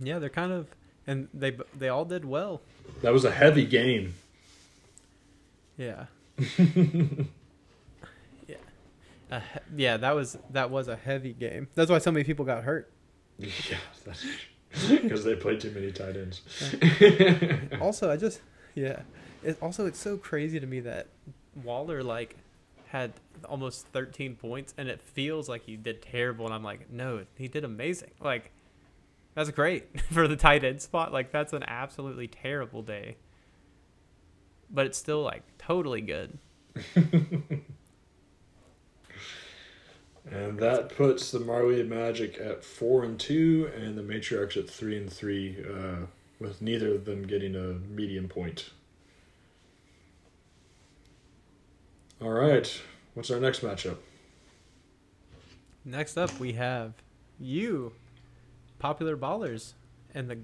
[0.00, 0.68] Yeah, they're kind of
[1.06, 2.60] and they they all did well.
[3.02, 4.14] That was a heavy game.
[5.76, 6.06] Yeah.
[8.46, 8.56] yeah.
[9.30, 9.40] Uh,
[9.76, 11.68] yeah, that was that was a heavy game.
[11.74, 12.90] That's why so many people got hurt.
[13.38, 13.78] Yeah,
[14.88, 16.42] because they played too many tight ends.
[17.80, 18.40] Also, I just
[18.74, 19.02] Yeah.
[19.42, 21.08] It, also, it's so crazy to me that
[21.62, 22.36] Waller like
[22.88, 23.12] had
[23.44, 26.46] almost 13 points, and it feels like he did terrible.
[26.46, 28.10] And I'm like, no, he did amazing.
[28.20, 28.52] Like,
[29.34, 31.12] that's great for the tight end spot.
[31.12, 33.16] Like, that's an absolutely terrible day,
[34.74, 36.36] but it's still like totally good.
[40.30, 44.96] And that puts the Marley Magic at four and two, and the Matriarchs at three
[44.96, 46.06] and three, uh,
[46.40, 48.70] with neither of them getting a medium point.
[52.22, 52.80] All right,
[53.12, 53.96] what's our next matchup?
[55.84, 56.94] Next up, we have
[57.38, 57.92] you,
[58.78, 59.74] popular ballers,
[60.14, 60.38] and the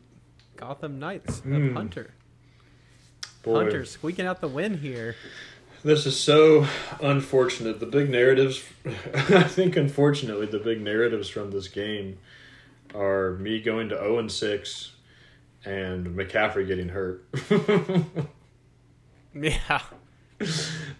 [0.56, 1.74] Gotham Knights of Hmm.
[1.74, 2.12] Hunter.
[3.42, 5.16] Boy, Hunter squeaking out the win here.
[5.82, 6.66] This is so
[7.00, 7.80] unfortunate.
[7.80, 8.62] The big narratives,
[9.14, 12.18] I think, unfortunately, the big narratives from this game
[12.94, 14.92] are me going to zero and six,
[15.64, 17.24] and McCaffrey getting hurt.
[19.34, 19.82] Yeah.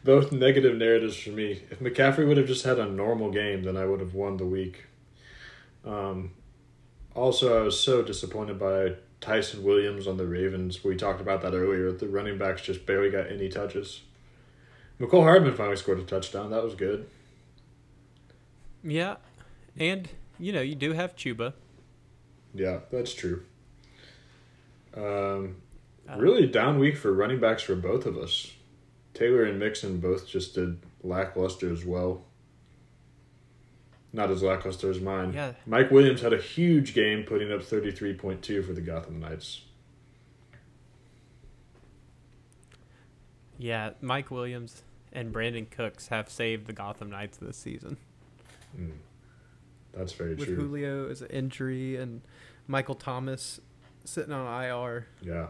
[0.04, 1.62] Both negative narratives for me.
[1.70, 4.44] If McCaffrey would have just had a normal game, then I would have won the
[4.44, 4.86] week.
[5.84, 6.32] Um,
[7.14, 10.82] also, I was so disappointed by Ty'Son Williams on the Ravens.
[10.82, 11.92] We talked about that earlier.
[11.92, 14.02] The running backs just barely got any touches.
[14.98, 16.50] Mecole Hardman finally scored a touchdown.
[16.50, 17.08] That was good.
[18.82, 19.16] Yeah.
[19.78, 20.08] And,
[20.38, 21.52] you know, you do have Chuba.
[22.54, 23.44] Yeah, that's true.
[24.96, 25.56] Um,
[26.08, 28.52] Uh, really down week for running backs for both of us.
[29.14, 32.24] Taylor and Mixon both just did lackluster as well.
[34.12, 35.32] Not as lackluster as mine.
[35.32, 35.52] Yeah.
[35.66, 39.20] Mike Williams had a huge game, putting up thirty three point two for the Gotham
[39.20, 39.62] Knights.
[43.58, 44.82] Yeah, Mike Williams
[45.12, 47.98] and Brandin Cooks have saved the Gotham Knights this season.
[48.78, 48.92] Mm.
[49.92, 50.38] That's very true.
[50.38, 50.56] with true.
[50.56, 52.22] Julio's injury and
[52.66, 53.60] Michael Thomas
[54.04, 55.06] sitting on IR.
[55.22, 55.48] Yeah,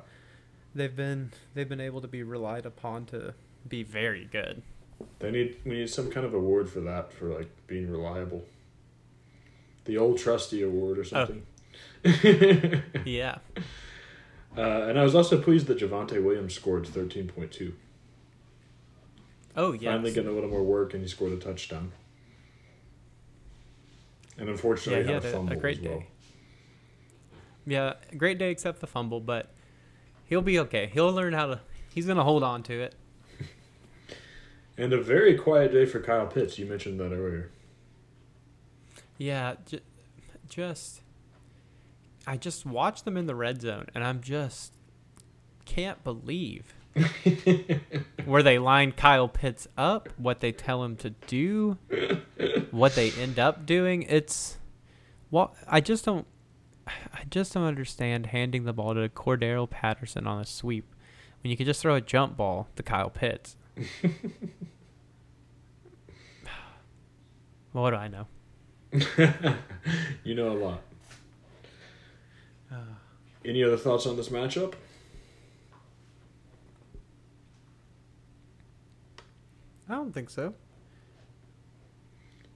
[0.75, 3.35] They've been they've been able to be relied upon to
[3.69, 4.63] Be very good.
[5.19, 8.45] They need we need some kind of award for that for like being reliable.
[9.85, 11.47] The old trusty award or something.
[13.05, 13.39] Yeah.
[14.57, 17.73] Uh, and I was also pleased that Javonte Williams scored 13.2.
[19.57, 19.93] Oh, yeah.
[19.93, 21.93] Finally getting a little more work, and he scored a touchdown.
[24.39, 25.99] And unfortunately, Yeah, he had, had a a- a fumble great as well.
[26.01, 26.07] day.
[27.67, 29.51] Yeah, great day except the fumble, but
[30.27, 30.91] he'll be okay.
[30.93, 31.61] He'll learn how to.
[31.95, 32.95] He's gonna hold on to it.
[34.81, 36.59] And a very quiet day for Kyle Pitts.
[36.59, 37.51] You mentioned that earlier.
[39.19, 39.81] Yeah, j-
[40.49, 41.03] just
[42.27, 44.73] I just watched them in the red zone, and I'm just
[45.67, 46.73] can't believe
[48.25, 51.77] where they line Kyle Pitts up, what they tell him to do,
[52.71, 54.05] what they end up doing.
[54.05, 54.57] It's
[55.29, 56.27] what I just don't.
[56.87, 60.95] I just don't understand handing the ball to Cordarrelle Patterson on a sweep
[61.43, 63.57] when you could just throw a jump ball to Kyle Pitts.
[67.73, 68.27] well, what do I know?
[70.25, 70.83] you know a lot.
[72.71, 72.77] Uh,
[73.45, 74.75] Any other thoughts on this matchup?
[79.89, 80.55] I don't think so.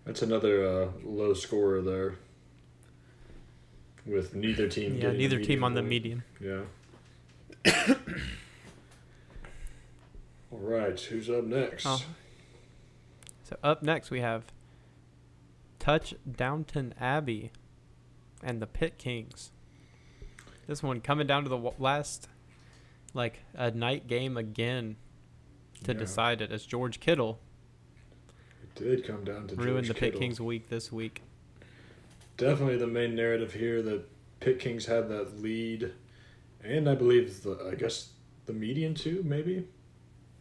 [0.05, 2.17] That's another uh, low scorer there.
[4.07, 4.99] With neither team.
[5.01, 6.23] Yeah, neither team on the median.
[6.41, 6.65] Yeah.
[10.55, 11.85] All right, who's up next?
[11.85, 12.01] Oh.
[13.43, 14.45] So up next we have
[15.81, 17.51] Touch Downton Abbey
[18.41, 19.51] and the Pit Kings.
[20.69, 22.29] This one coming down to the last,
[23.15, 24.95] like a night game again
[25.83, 25.99] to Yeah.
[25.99, 27.41] decide it as George Kittle
[28.63, 31.23] It did come down to ruined George the Pit Kings week this week.
[32.37, 34.05] Definitely the main narrative here that
[34.39, 35.93] Pit Kings had that lead,
[36.63, 38.11] and I believe the I guess
[38.47, 39.23] the median too.
[39.25, 39.67] Maybe,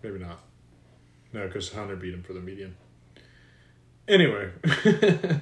[0.04, 0.39] maybe not.
[1.32, 2.76] No, because Hunter beat him for the median.
[4.08, 4.51] Anyway,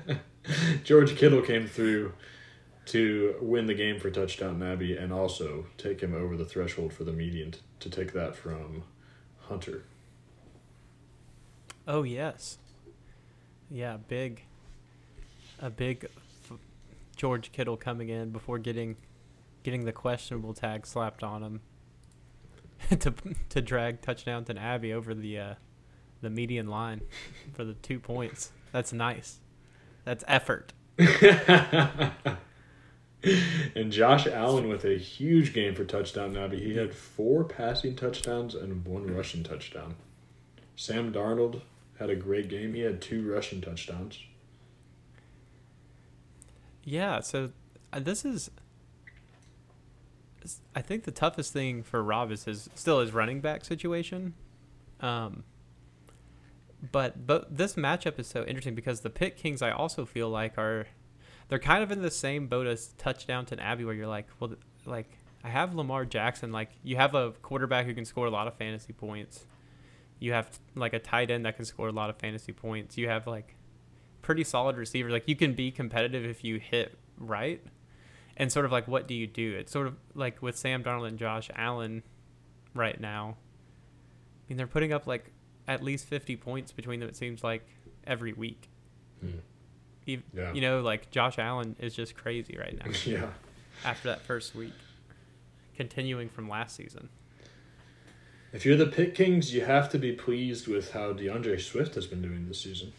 [0.84, 2.14] George Kittle came through
[2.86, 7.04] to win the game for touchdown Abbey and also take him over the threshold for
[7.04, 8.84] the median t- to take that from
[9.40, 9.84] Hunter.
[11.88, 12.60] Oh yes,
[13.70, 14.44] yeah, big,
[15.60, 16.58] a big f-
[17.16, 18.98] George Kittle coming in before getting
[19.64, 21.62] getting the questionable tag slapped on him
[23.00, 23.14] to
[23.50, 25.54] to drag touchdown to Abbey over the uh,
[26.22, 27.02] the median line
[27.54, 28.52] for the two points.
[28.72, 29.40] That's nice.
[30.06, 30.74] That's effort.
[30.98, 32.12] and
[33.92, 36.60] Josh Allen with a huge game for touchdown Nabi.
[36.60, 39.96] He had four passing touchdowns and one rushing touchdown.
[40.76, 41.62] Sam Darnold
[42.00, 42.74] had a great game.
[42.74, 44.20] He had two rushing touchdowns.
[46.84, 47.52] Yeah, so
[47.94, 48.50] uh, this is
[50.76, 54.34] I think the toughest thing for Rob is his still his running back situation.
[55.00, 55.44] Um
[56.92, 60.58] but but this matchup is so interesting because the Pit Kings I also feel like
[60.58, 60.88] are
[61.48, 64.56] they're kind of in the same boat as touchdown to Abbey where you're like, well
[64.86, 68.48] like I have Lamar Jackson like you have a quarterback who can score a lot
[68.48, 69.46] of fantasy points.
[70.20, 72.98] You have like a tight end that can score a lot of fantasy points.
[72.98, 73.56] You have like
[74.22, 75.10] pretty solid receiver.
[75.10, 77.62] Like you can be competitive if you hit right.
[78.38, 79.56] And sort of like what do you do?
[79.58, 82.04] It's sort of like with Sam Darnold and Josh Allen
[82.74, 83.38] right now.
[83.38, 85.32] I mean they're putting up like
[85.68, 87.66] at least 50 points between them it seems like
[88.06, 88.70] every week.
[89.20, 89.40] Hmm.
[90.08, 90.54] Ev- Yeah.
[90.54, 93.28] You know like Josh Allen is just crazy right now yeah.
[93.86, 94.74] after that first week.
[95.76, 97.10] Continuing from last season.
[98.54, 102.06] If you're the Pit Kings, you have to be pleased with how D'Andre Swift has
[102.06, 102.92] been doing this season.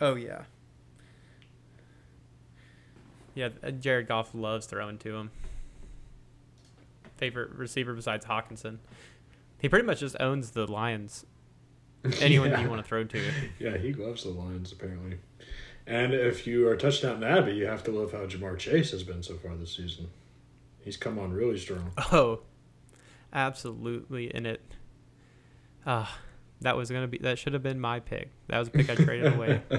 [0.00, 0.42] Oh yeah.
[3.38, 5.30] Yeah, uh, Jared Goff loves throwing to him.
[7.18, 8.78] Favorite receiver besides Hockenson.
[9.60, 11.24] He pretty much just owns the Lions.
[12.20, 12.60] Anyone Yeah.
[12.62, 13.22] you want to throw to.
[13.60, 15.18] Yeah, he loves the Lions apparently.
[15.86, 19.22] And if you are touchdown Abbey, you have to love how Ja'Marr Chase has been
[19.22, 20.08] so far this season.
[20.80, 21.92] He's come on really strong.
[22.12, 22.40] Oh,
[23.32, 24.60] absolutely in it.
[25.86, 26.18] Ah,
[26.60, 27.18] that was gonna be.
[27.18, 28.30] That should have been my pick.
[28.48, 29.62] That was a pick I traded away.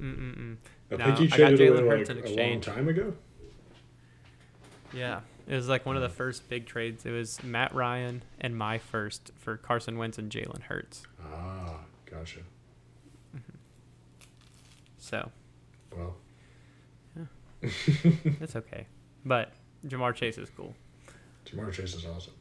[0.00, 0.56] Mm-mm-mm.
[0.90, 3.14] I No, think you traded Jalen away Hurts like a long time ago.
[4.92, 7.04] Yeah, it was like one of the first big trades.
[7.04, 11.02] It was Matt Ryan and my first for Carson Wentz and Jalen Hurts.
[11.22, 11.80] Ah,
[12.10, 12.40] gotcha.
[14.98, 15.30] So
[15.96, 16.16] Well,
[17.62, 18.86] it's okay.
[19.24, 19.52] But
[19.86, 20.74] Ja'Marr Chase is cool.
[21.46, 22.32] Ja'Marr Chase is awesome.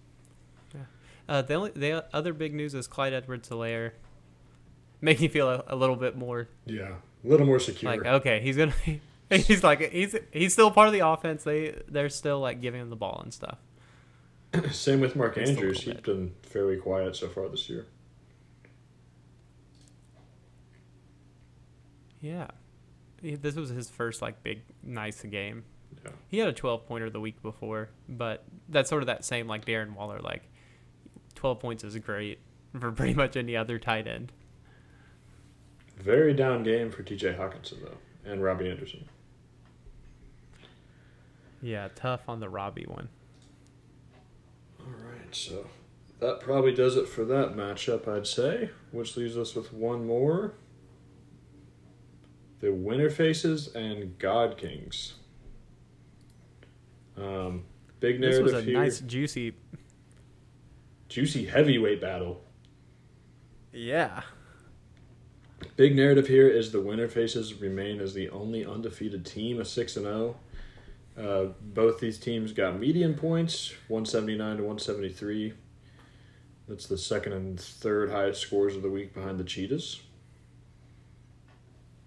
[0.74, 0.82] Yeah.
[1.30, 3.92] Uh, the only the other big news is Clyde Edwards-Helaire.
[5.02, 7.92] Make me feel a, a little bit more Yeah, a little more secure.
[7.92, 8.74] like okay, he's gonna.
[9.32, 11.44] He's like he's he's still part of the offense.
[11.44, 13.58] They they're still like giving him the ball and stuff.
[14.72, 15.82] Same with Mark Andrews.
[15.82, 17.88] He's been fairly quiet so far this year.
[22.22, 22.48] Yeah,
[23.22, 25.64] He- this was his first like big nice game.
[26.04, 26.12] Yeah.
[26.28, 29.66] He had a 12 pointer the week before, but that's sort of that same like
[29.66, 30.44] Darren Waller like
[31.36, 32.40] 12 points is great
[32.80, 34.32] for pretty much any other tight end.
[35.98, 37.34] Very down game for T.J.
[37.34, 37.98] Hockenson though,
[38.30, 39.08] and Robby Anderson.
[41.62, 43.10] Yeah, tough on the Robby one.
[44.80, 45.66] All right, so
[46.20, 50.54] that probably does it for that matchup, I'd say, which leaves us with one more.
[52.60, 55.16] The Winter Faces and God Kings.
[57.18, 57.64] Um,
[58.00, 58.74] big This narrative was a here.
[58.80, 59.54] nice juicy.
[61.10, 62.44] Juicy heavyweight battle.
[63.72, 64.22] Yeah.
[65.78, 69.96] Big narrative here is the Winter Faces remain as the only undefeated team, a six
[69.98, 70.36] and zero.
[71.18, 75.54] Uh, both these teams got median points, one seventy nine to one seventy three.
[76.68, 80.02] That's the second and third highest scores of the week behind the Cheetahs.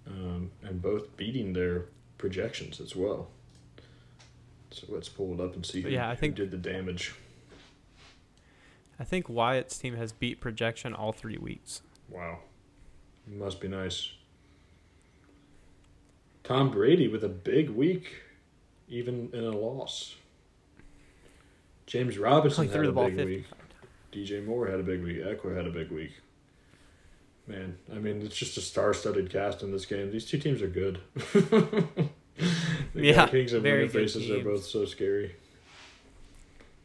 [0.06, 1.84] Um, and both beating their
[2.16, 3.28] projections as well.
[4.70, 7.14] So let's pull it up and see who, Yeah, I think- did the damage.
[9.00, 11.82] I think Wyatt's team has beat projection all three weeks.
[12.08, 12.40] Wow.
[13.30, 14.12] Must be nice.
[16.44, 18.22] Tom Brady with a big week,
[18.88, 20.14] even in a loss.
[21.86, 23.46] James Robinson had a the big 50 week.
[24.12, 25.18] DJ Moore had a big week.
[25.18, 26.12] Ekeler had a big week.
[27.46, 30.10] Man, I mean, it's just a star-studded cast in this game.
[30.10, 31.00] These two teams are good.
[31.32, 32.10] the
[32.94, 35.34] Yeah, Kings and very Faces are both so scary.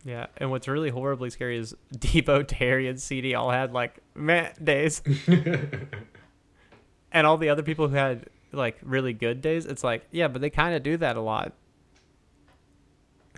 [0.06, 4.52] Yeah, and what's really horribly scary is Deebo, Terry, and CD all had like meh
[4.62, 5.02] days,
[7.14, 9.66] and all the other people who had like really good days.
[9.66, 11.53] It's like, yeah, but they kind of do that a lot.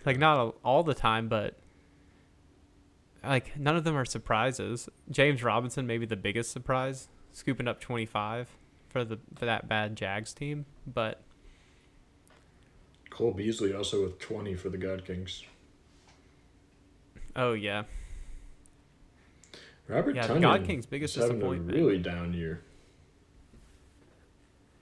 [0.06, 1.56] Like not a, all the time, but
[3.24, 4.90] like none of them are surprises.
[5.10, 8.50] James Robinson maybe the biggest surprise, scooping up twenty five
[8.90, 11.22] for the for that bad Jags team, but
[13.10, 15.44] Cole Beasley also with 20 for the God Kings.
[17.36, 17.84] oh yeah,
[19.88, 21.78] Robert yeah, Tonyan God King's biggest disappointment.
[21.78, 22.62] really down year.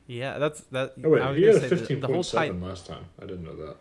[0.07, 0.93] Yeah, that's that.
[1.03, 2.61] Oh wait, I was he had fifteen the, whole point tight.
[2.61, 3.05] last time.
[3.21, 3.77] I didn't know that.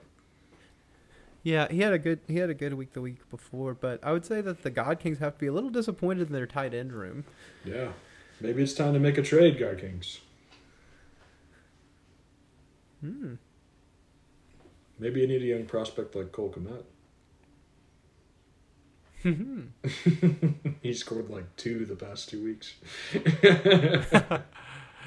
[1.43, 4.13] Yeah, he had a good he had a good week the week before, but I
[4.13, 6.75] would say that the God Kings have to be a little disappointed in their tight
[6.75, 7.25] end room.
[7.65, 7.89] Yeah,
[8.41, 10.21] maybe it's time to make a trade, God Kings.
[13.01, 13.35] Hmm.
[15.01, 16.85] Maybe you need a young prospect like Cole Kmet.
[20.83, 22.75] he scored like two the past two weeks.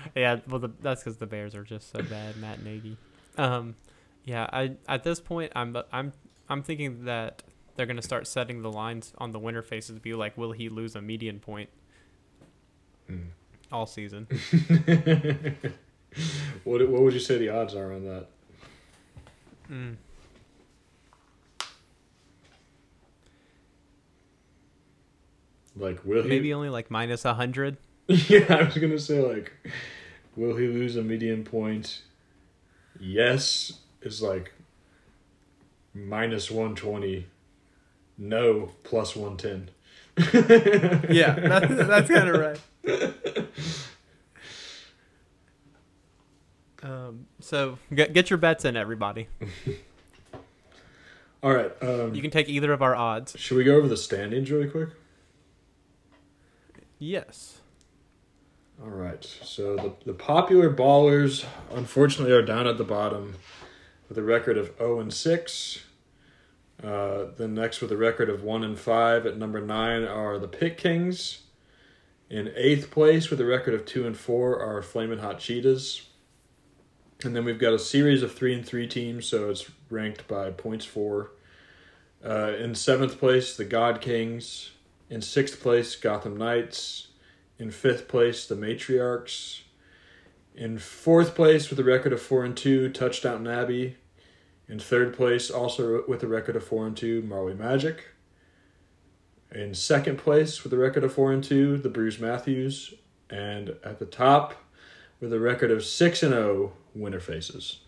[0.15, 2.97] Yeah, well, the, that's because the Bears are just so bad, Matt Nagy.
[3.37, 3.75] Um,
[4.23, 6.13] yeah, I at this point, I'm I'm
[6.49, 7.43] I'm thinking that
[7.75, 10.69] they're gonna start setting the lines on the winner faces to be like, will he
[10.69, 11.69] lose a median point
[13.07, 13.17] Hmm.
[13.71, 14.25] all season?
[16.63, 18.27] what what would you say the odds are on that?
[19.71, 19.95] mm.
[25.75, 26.29] Like, will he?
[26.29, 27.77] Maybe only like minus a hundred.
[28.07, 29.51] yeah, I was gonna say like,
[30.35, 32.01] will he lose a median point?
[32.99, 34.53] Yes, is like
[35.93, 37.27] minus one twenty.
[38.17, 39.69] No, plus one ten.
[40.17, 42.39] Yeah, that, that's kind of
[42.85, 43.47] right.
[46.83, 49.27] Um, so get get your bets in, everybody.
[51.43, 51.71] All right.
[51.81, 53.35] Um, You can take either of our odds.
[53.37, 54.89] should we go over the standings really quick?
[56.97, 57.59] Yes.
[58.83, 59.23] All right.
[59.23, 63.35] So the the popular ballers, unfortunately, are down at the bottom
[64.09, 65.83] with a record of zero and six.
[66.83, 70.47] Uh, then next with a record of one and five at number nine are the
[70.47, 71.43] Pit Kings.
[72.29, 76.01] In eighth place with a record of two and four are Flamin' Hot Cheetahs.
[77.23, 80.51] And then we've got a series of three and three teams, so it's ranked by
[80.51, 81.31] points for.
[82.23, 84.71] Uh, in seventh place, the God Kings.
[85.09, 87.07] In sixth place, Gotham Knights.
[87.57, 89.61] In fifth place, the Matriarchs.
[90.55, 93.97] In fourth place, with a record of four and two, Touchdown Abbey.
[94.67, 98.07] In third place, also with a record of four and two, Marley Magic.
[99.51, 102.93] In second place, with a record of four and two, the Bruce Matthews.
[103.29, 104.55] And at the top,
[105.19, 107.79] with a record of six and oh, zero, Winter Faces.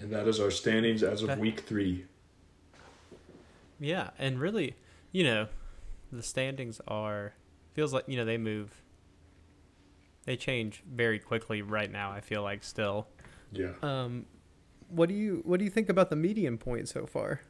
[0.00, 2.06] And that is our standings as of week three.
[3.78, 4.74] Yeah, and really,
[5.12, 5.48] you know,
[6.12, 7.34] the standings are
[7.72, 8.82] feels like you know they move.
[10.24, 12.12] They change very quickly right now.
[12.12, 13.08] I feel like still.
[13.50, 13.72] Yeah.
[13.82, 14.26] Um,
[14.88, 17.40] what do you what do you think about the median point so far?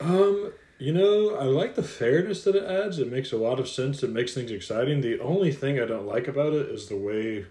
[0.00, 2.98] Um, you know, I like the fairness that it adds.
[2.98, 4.02] It makes a lot of sense.
[4.02, 5.00] It makes things exciting.
[5.00, 7.46] The only thing I don't like about it is the way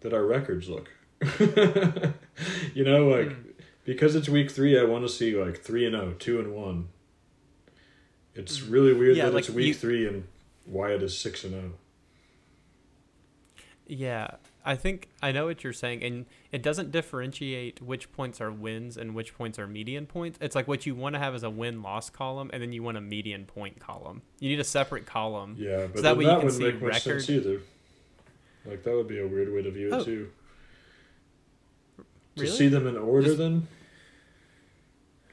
[0.00, 0.90] that our records look.
[2.74, 3.32] you know, like
[3.84, 6.88] because it's week three, I want to see like three and oh, two and one.
[8.38, 10.24] It's really weird Yeah, that like it's week you- three and
[10.66, 11.72] Wyatt is six and oh.
[13.90, 14.32] Yeah,
[14.66, 18.98] I think I know what you're saying, and it doesn't differentiate which points are wins
[18.98, 20.38] and which points are median points.
[20.42, 22.82] It's like what you want to have is a win loss column, and then you
[22.82, 24.20] want a median point column.
[24.40, 25.56] You need a separate column.
[25.58, 27.46] Yeah, but that then way you that can would see make much sense record.
[27.46, 27.60] either.
[28.66, 30.04] Like that would be a weird way to view it Oh.
[30.04, 30.28] too.
[32.36, 33.66] To see them in order, Just- then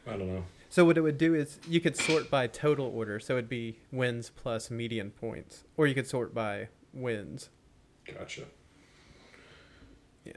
[0.08, 0.46] I don't know.
[0.76, 3.80] So what it would do is you could sort by total order, so it'd be
[3.94, 7.48] wins plus median points, or you could sort by wins.
[8.04, 8.42] Gotcha.
[10.26, 10.34] Yeah.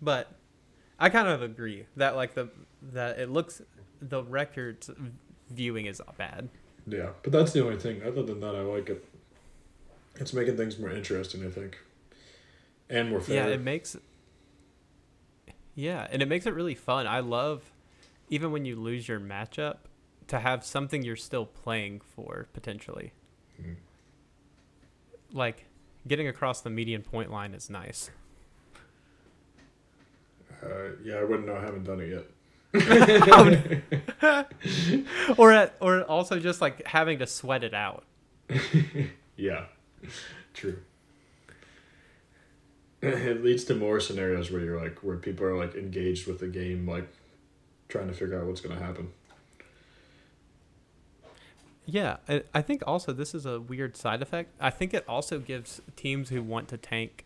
[0.00, 0.32] But
[0.98, 2.50] I kind of agree that like the
[2.90, 3.62] that it looks
[4.00, 4.90] the records
[5.48, 6.48] viewing is bad.
[6.84, 8.02] Yeah, but that's the only thing.
[8.02, 9.08] Other than that, I like it.
[10.16, 11.78] It's making things more interesting, I think,
[12.90, 13.48] and more fair.
[13.48, 13.96] Yeah, it makes.
[15.76, 17.06] Yeah, and it makes it really fun.
[17.06, 17.71] I love,
[18.32, 19.76] even when you lose your matchup,
[20.26, 23.12] to have something you're still playing for potentially.
[25.34, 25.66] like
[26.08, 28.10] getting across the median point line is nice.
[30.62, 31.56] Uh, yeah, I wouldn't know.
[31.56, 32.24] I haven't done it yet.
[35.36, 38.04] or at, or also just like having to sweat it out.
[39.36, 39.66] yeah,
[40.54, 40.78] true.
[43.02, 46.46] It leads to more scenarios where you're like, where people are like engaged with the
[46.46, 47.08] game, like
[47.92, 49.10] trying to figure out what's going to happen.
[51.84, 54.54] Yeah, I, I think also this is a weird side effect.
[54.60, 57.24] I think it also gives teams who want to tank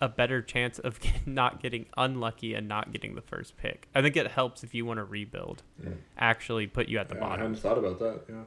[0.00, 3.86] a better chance of not getting unlucky and not getting the first pick.
[3.94, 5.90] I think it helps if you want to rebuild, Yeah.
[6.18, 7.40] actually put you at the Yeah, I bottom.
[7.42, 8.20] hadn't thought about that.
[8.28, 8.42] Yeah.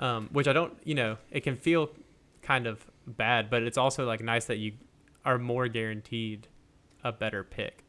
[0.00, 1.90] um, which I don't, you know, it can feel
[2.42, 4.72] kind of bad, but it's also like nice that you
[5.24, 6.46] are more guaranteed
[7.02, 7.82] a better pick.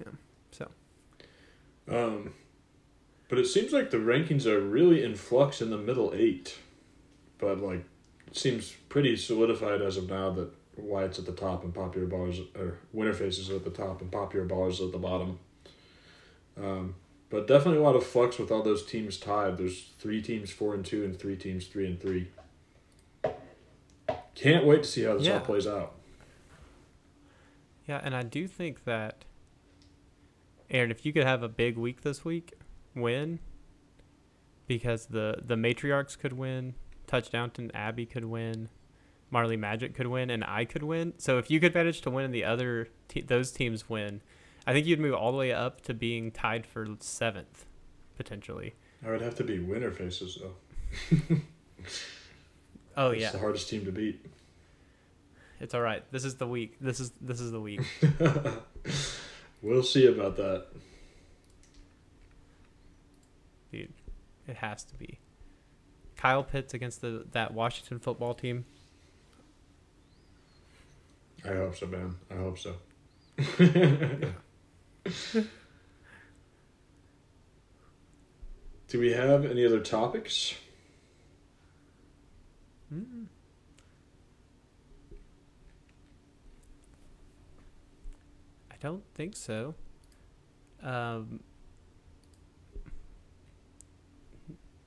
[0.00, 0.12] Yeah.
[0.52, 0.68] So
[1.88, 2.32] Um,
[3.28, 6.58] but it seems like the rankings are really in flux in the middle eight.
[7.38, 7.84] But like,
[8.26, 12.40] it seems pretty solidified as of now that Wyatt's at the top and Popular Ballers
[12.56, 15.38] or Winterface is at the top and Popular Ballers at the bottom.
[16.60, 16.94] Um,
[17.30, 19.58] but definitely a lot of flux with all those teams tied.
[19.58, 22.28] There's three teams four and two and three teams three and three.
[24.34, 25.34] Can't wait to see how this Yeah.
[25.34, 25.94] all plays out.
[27.86, 29.24] yeah, and I do think that
[30.74, 32.52] Aaron, if you could have a big week this week,
[32.96, 33.38] win
[34.66, 36.74] because the the matriarchs could win,
[37.06, 38.68] touchdown to Abby could win,
[39.30, 41.14] Marley Magic could win, and I could win.
[41.16, 44.20] So if you could manage to win and the other te- those teams win,
[44.66, 47.66] I think you'd move all the way up to being tied for seventh,
[48.16, 48.74] potentially.
[49.06, 51.36] I would have to be winner faces though.
[52.96, 53.14] Oh yeah.
[53.14, 54.24] It's yeah, the hardest team to beat.
[55.58, 56.04] it's all right.
[56.12, 56.76] This is the week.
[56.80, 57.80] This is this is the week.
[59.64, 60.66] We'll see about that.
[63.72, 63.94] dude.
[64.46, 65.18] It has to be.
[66.16, 68.66] Kyle Pitts against the that Washington football team.
[71.46, 72.16] I hope so, man.
[72.30, 72.74] I hope so.
[78.88, 80.54] Do we have any other topics?
[82.94, 83.28] Mm.
[88.84, 89.74] Don't think so.
[90.82, 91.40] Um,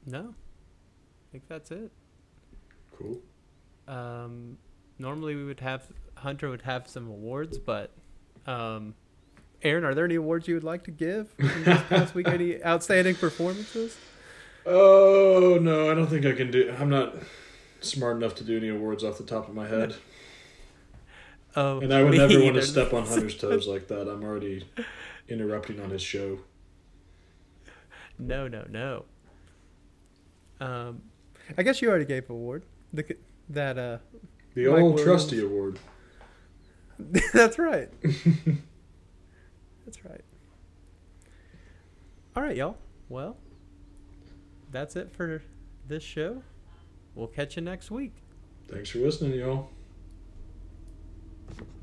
[0.05, 1.91] no, I think that's it.
[2.95, 3.19] Cool.
[3.87, 4.59] Um,
[4.99, 7.89] normally we would have Hunter would have some awards, but
[8.45, 8.93] um,
[9.63, 12.27] Aaron, are there any awards you would like to give this past week?
[12.27, 13.97] Any outstanding performances?
[14.63, 16.71] Oh no, I don't think I can do.
[16.79, 17.15] I'm not
[17.81, 19.95] smart enough to do any awards off the top of my head,
[21.57, 24.07] Oh, and I would me never want to step on Hunter's toes like that.
[24.07, 24.67] I'm already
[25.27, 26.37] interrupting on his show.
[28.19, 29.05] No, no, no.
[30.61, 31.01] Um,
[31.57, 32.63] I guess you already gave an award.
[32.93, 33.17] The,
[33.49, 33.97] that uh,
[34.53, 35.03] The Mike old Williams.
[35.03, 35.79] trusty award.
[37.33, 37.89] that's right.
[39.85, 40.21] that's right.
[42.35, 42.77] all right, y'all.
[43.09, 43.35] Well,
[44.71, 45.41] that's it for
[45.87, 46.43] this show.
[47.15, 48.13] We'll catch you next week.
[48.67, 49.69] Thanks for listening, y'all.
[51.47, 51.76] Thank you.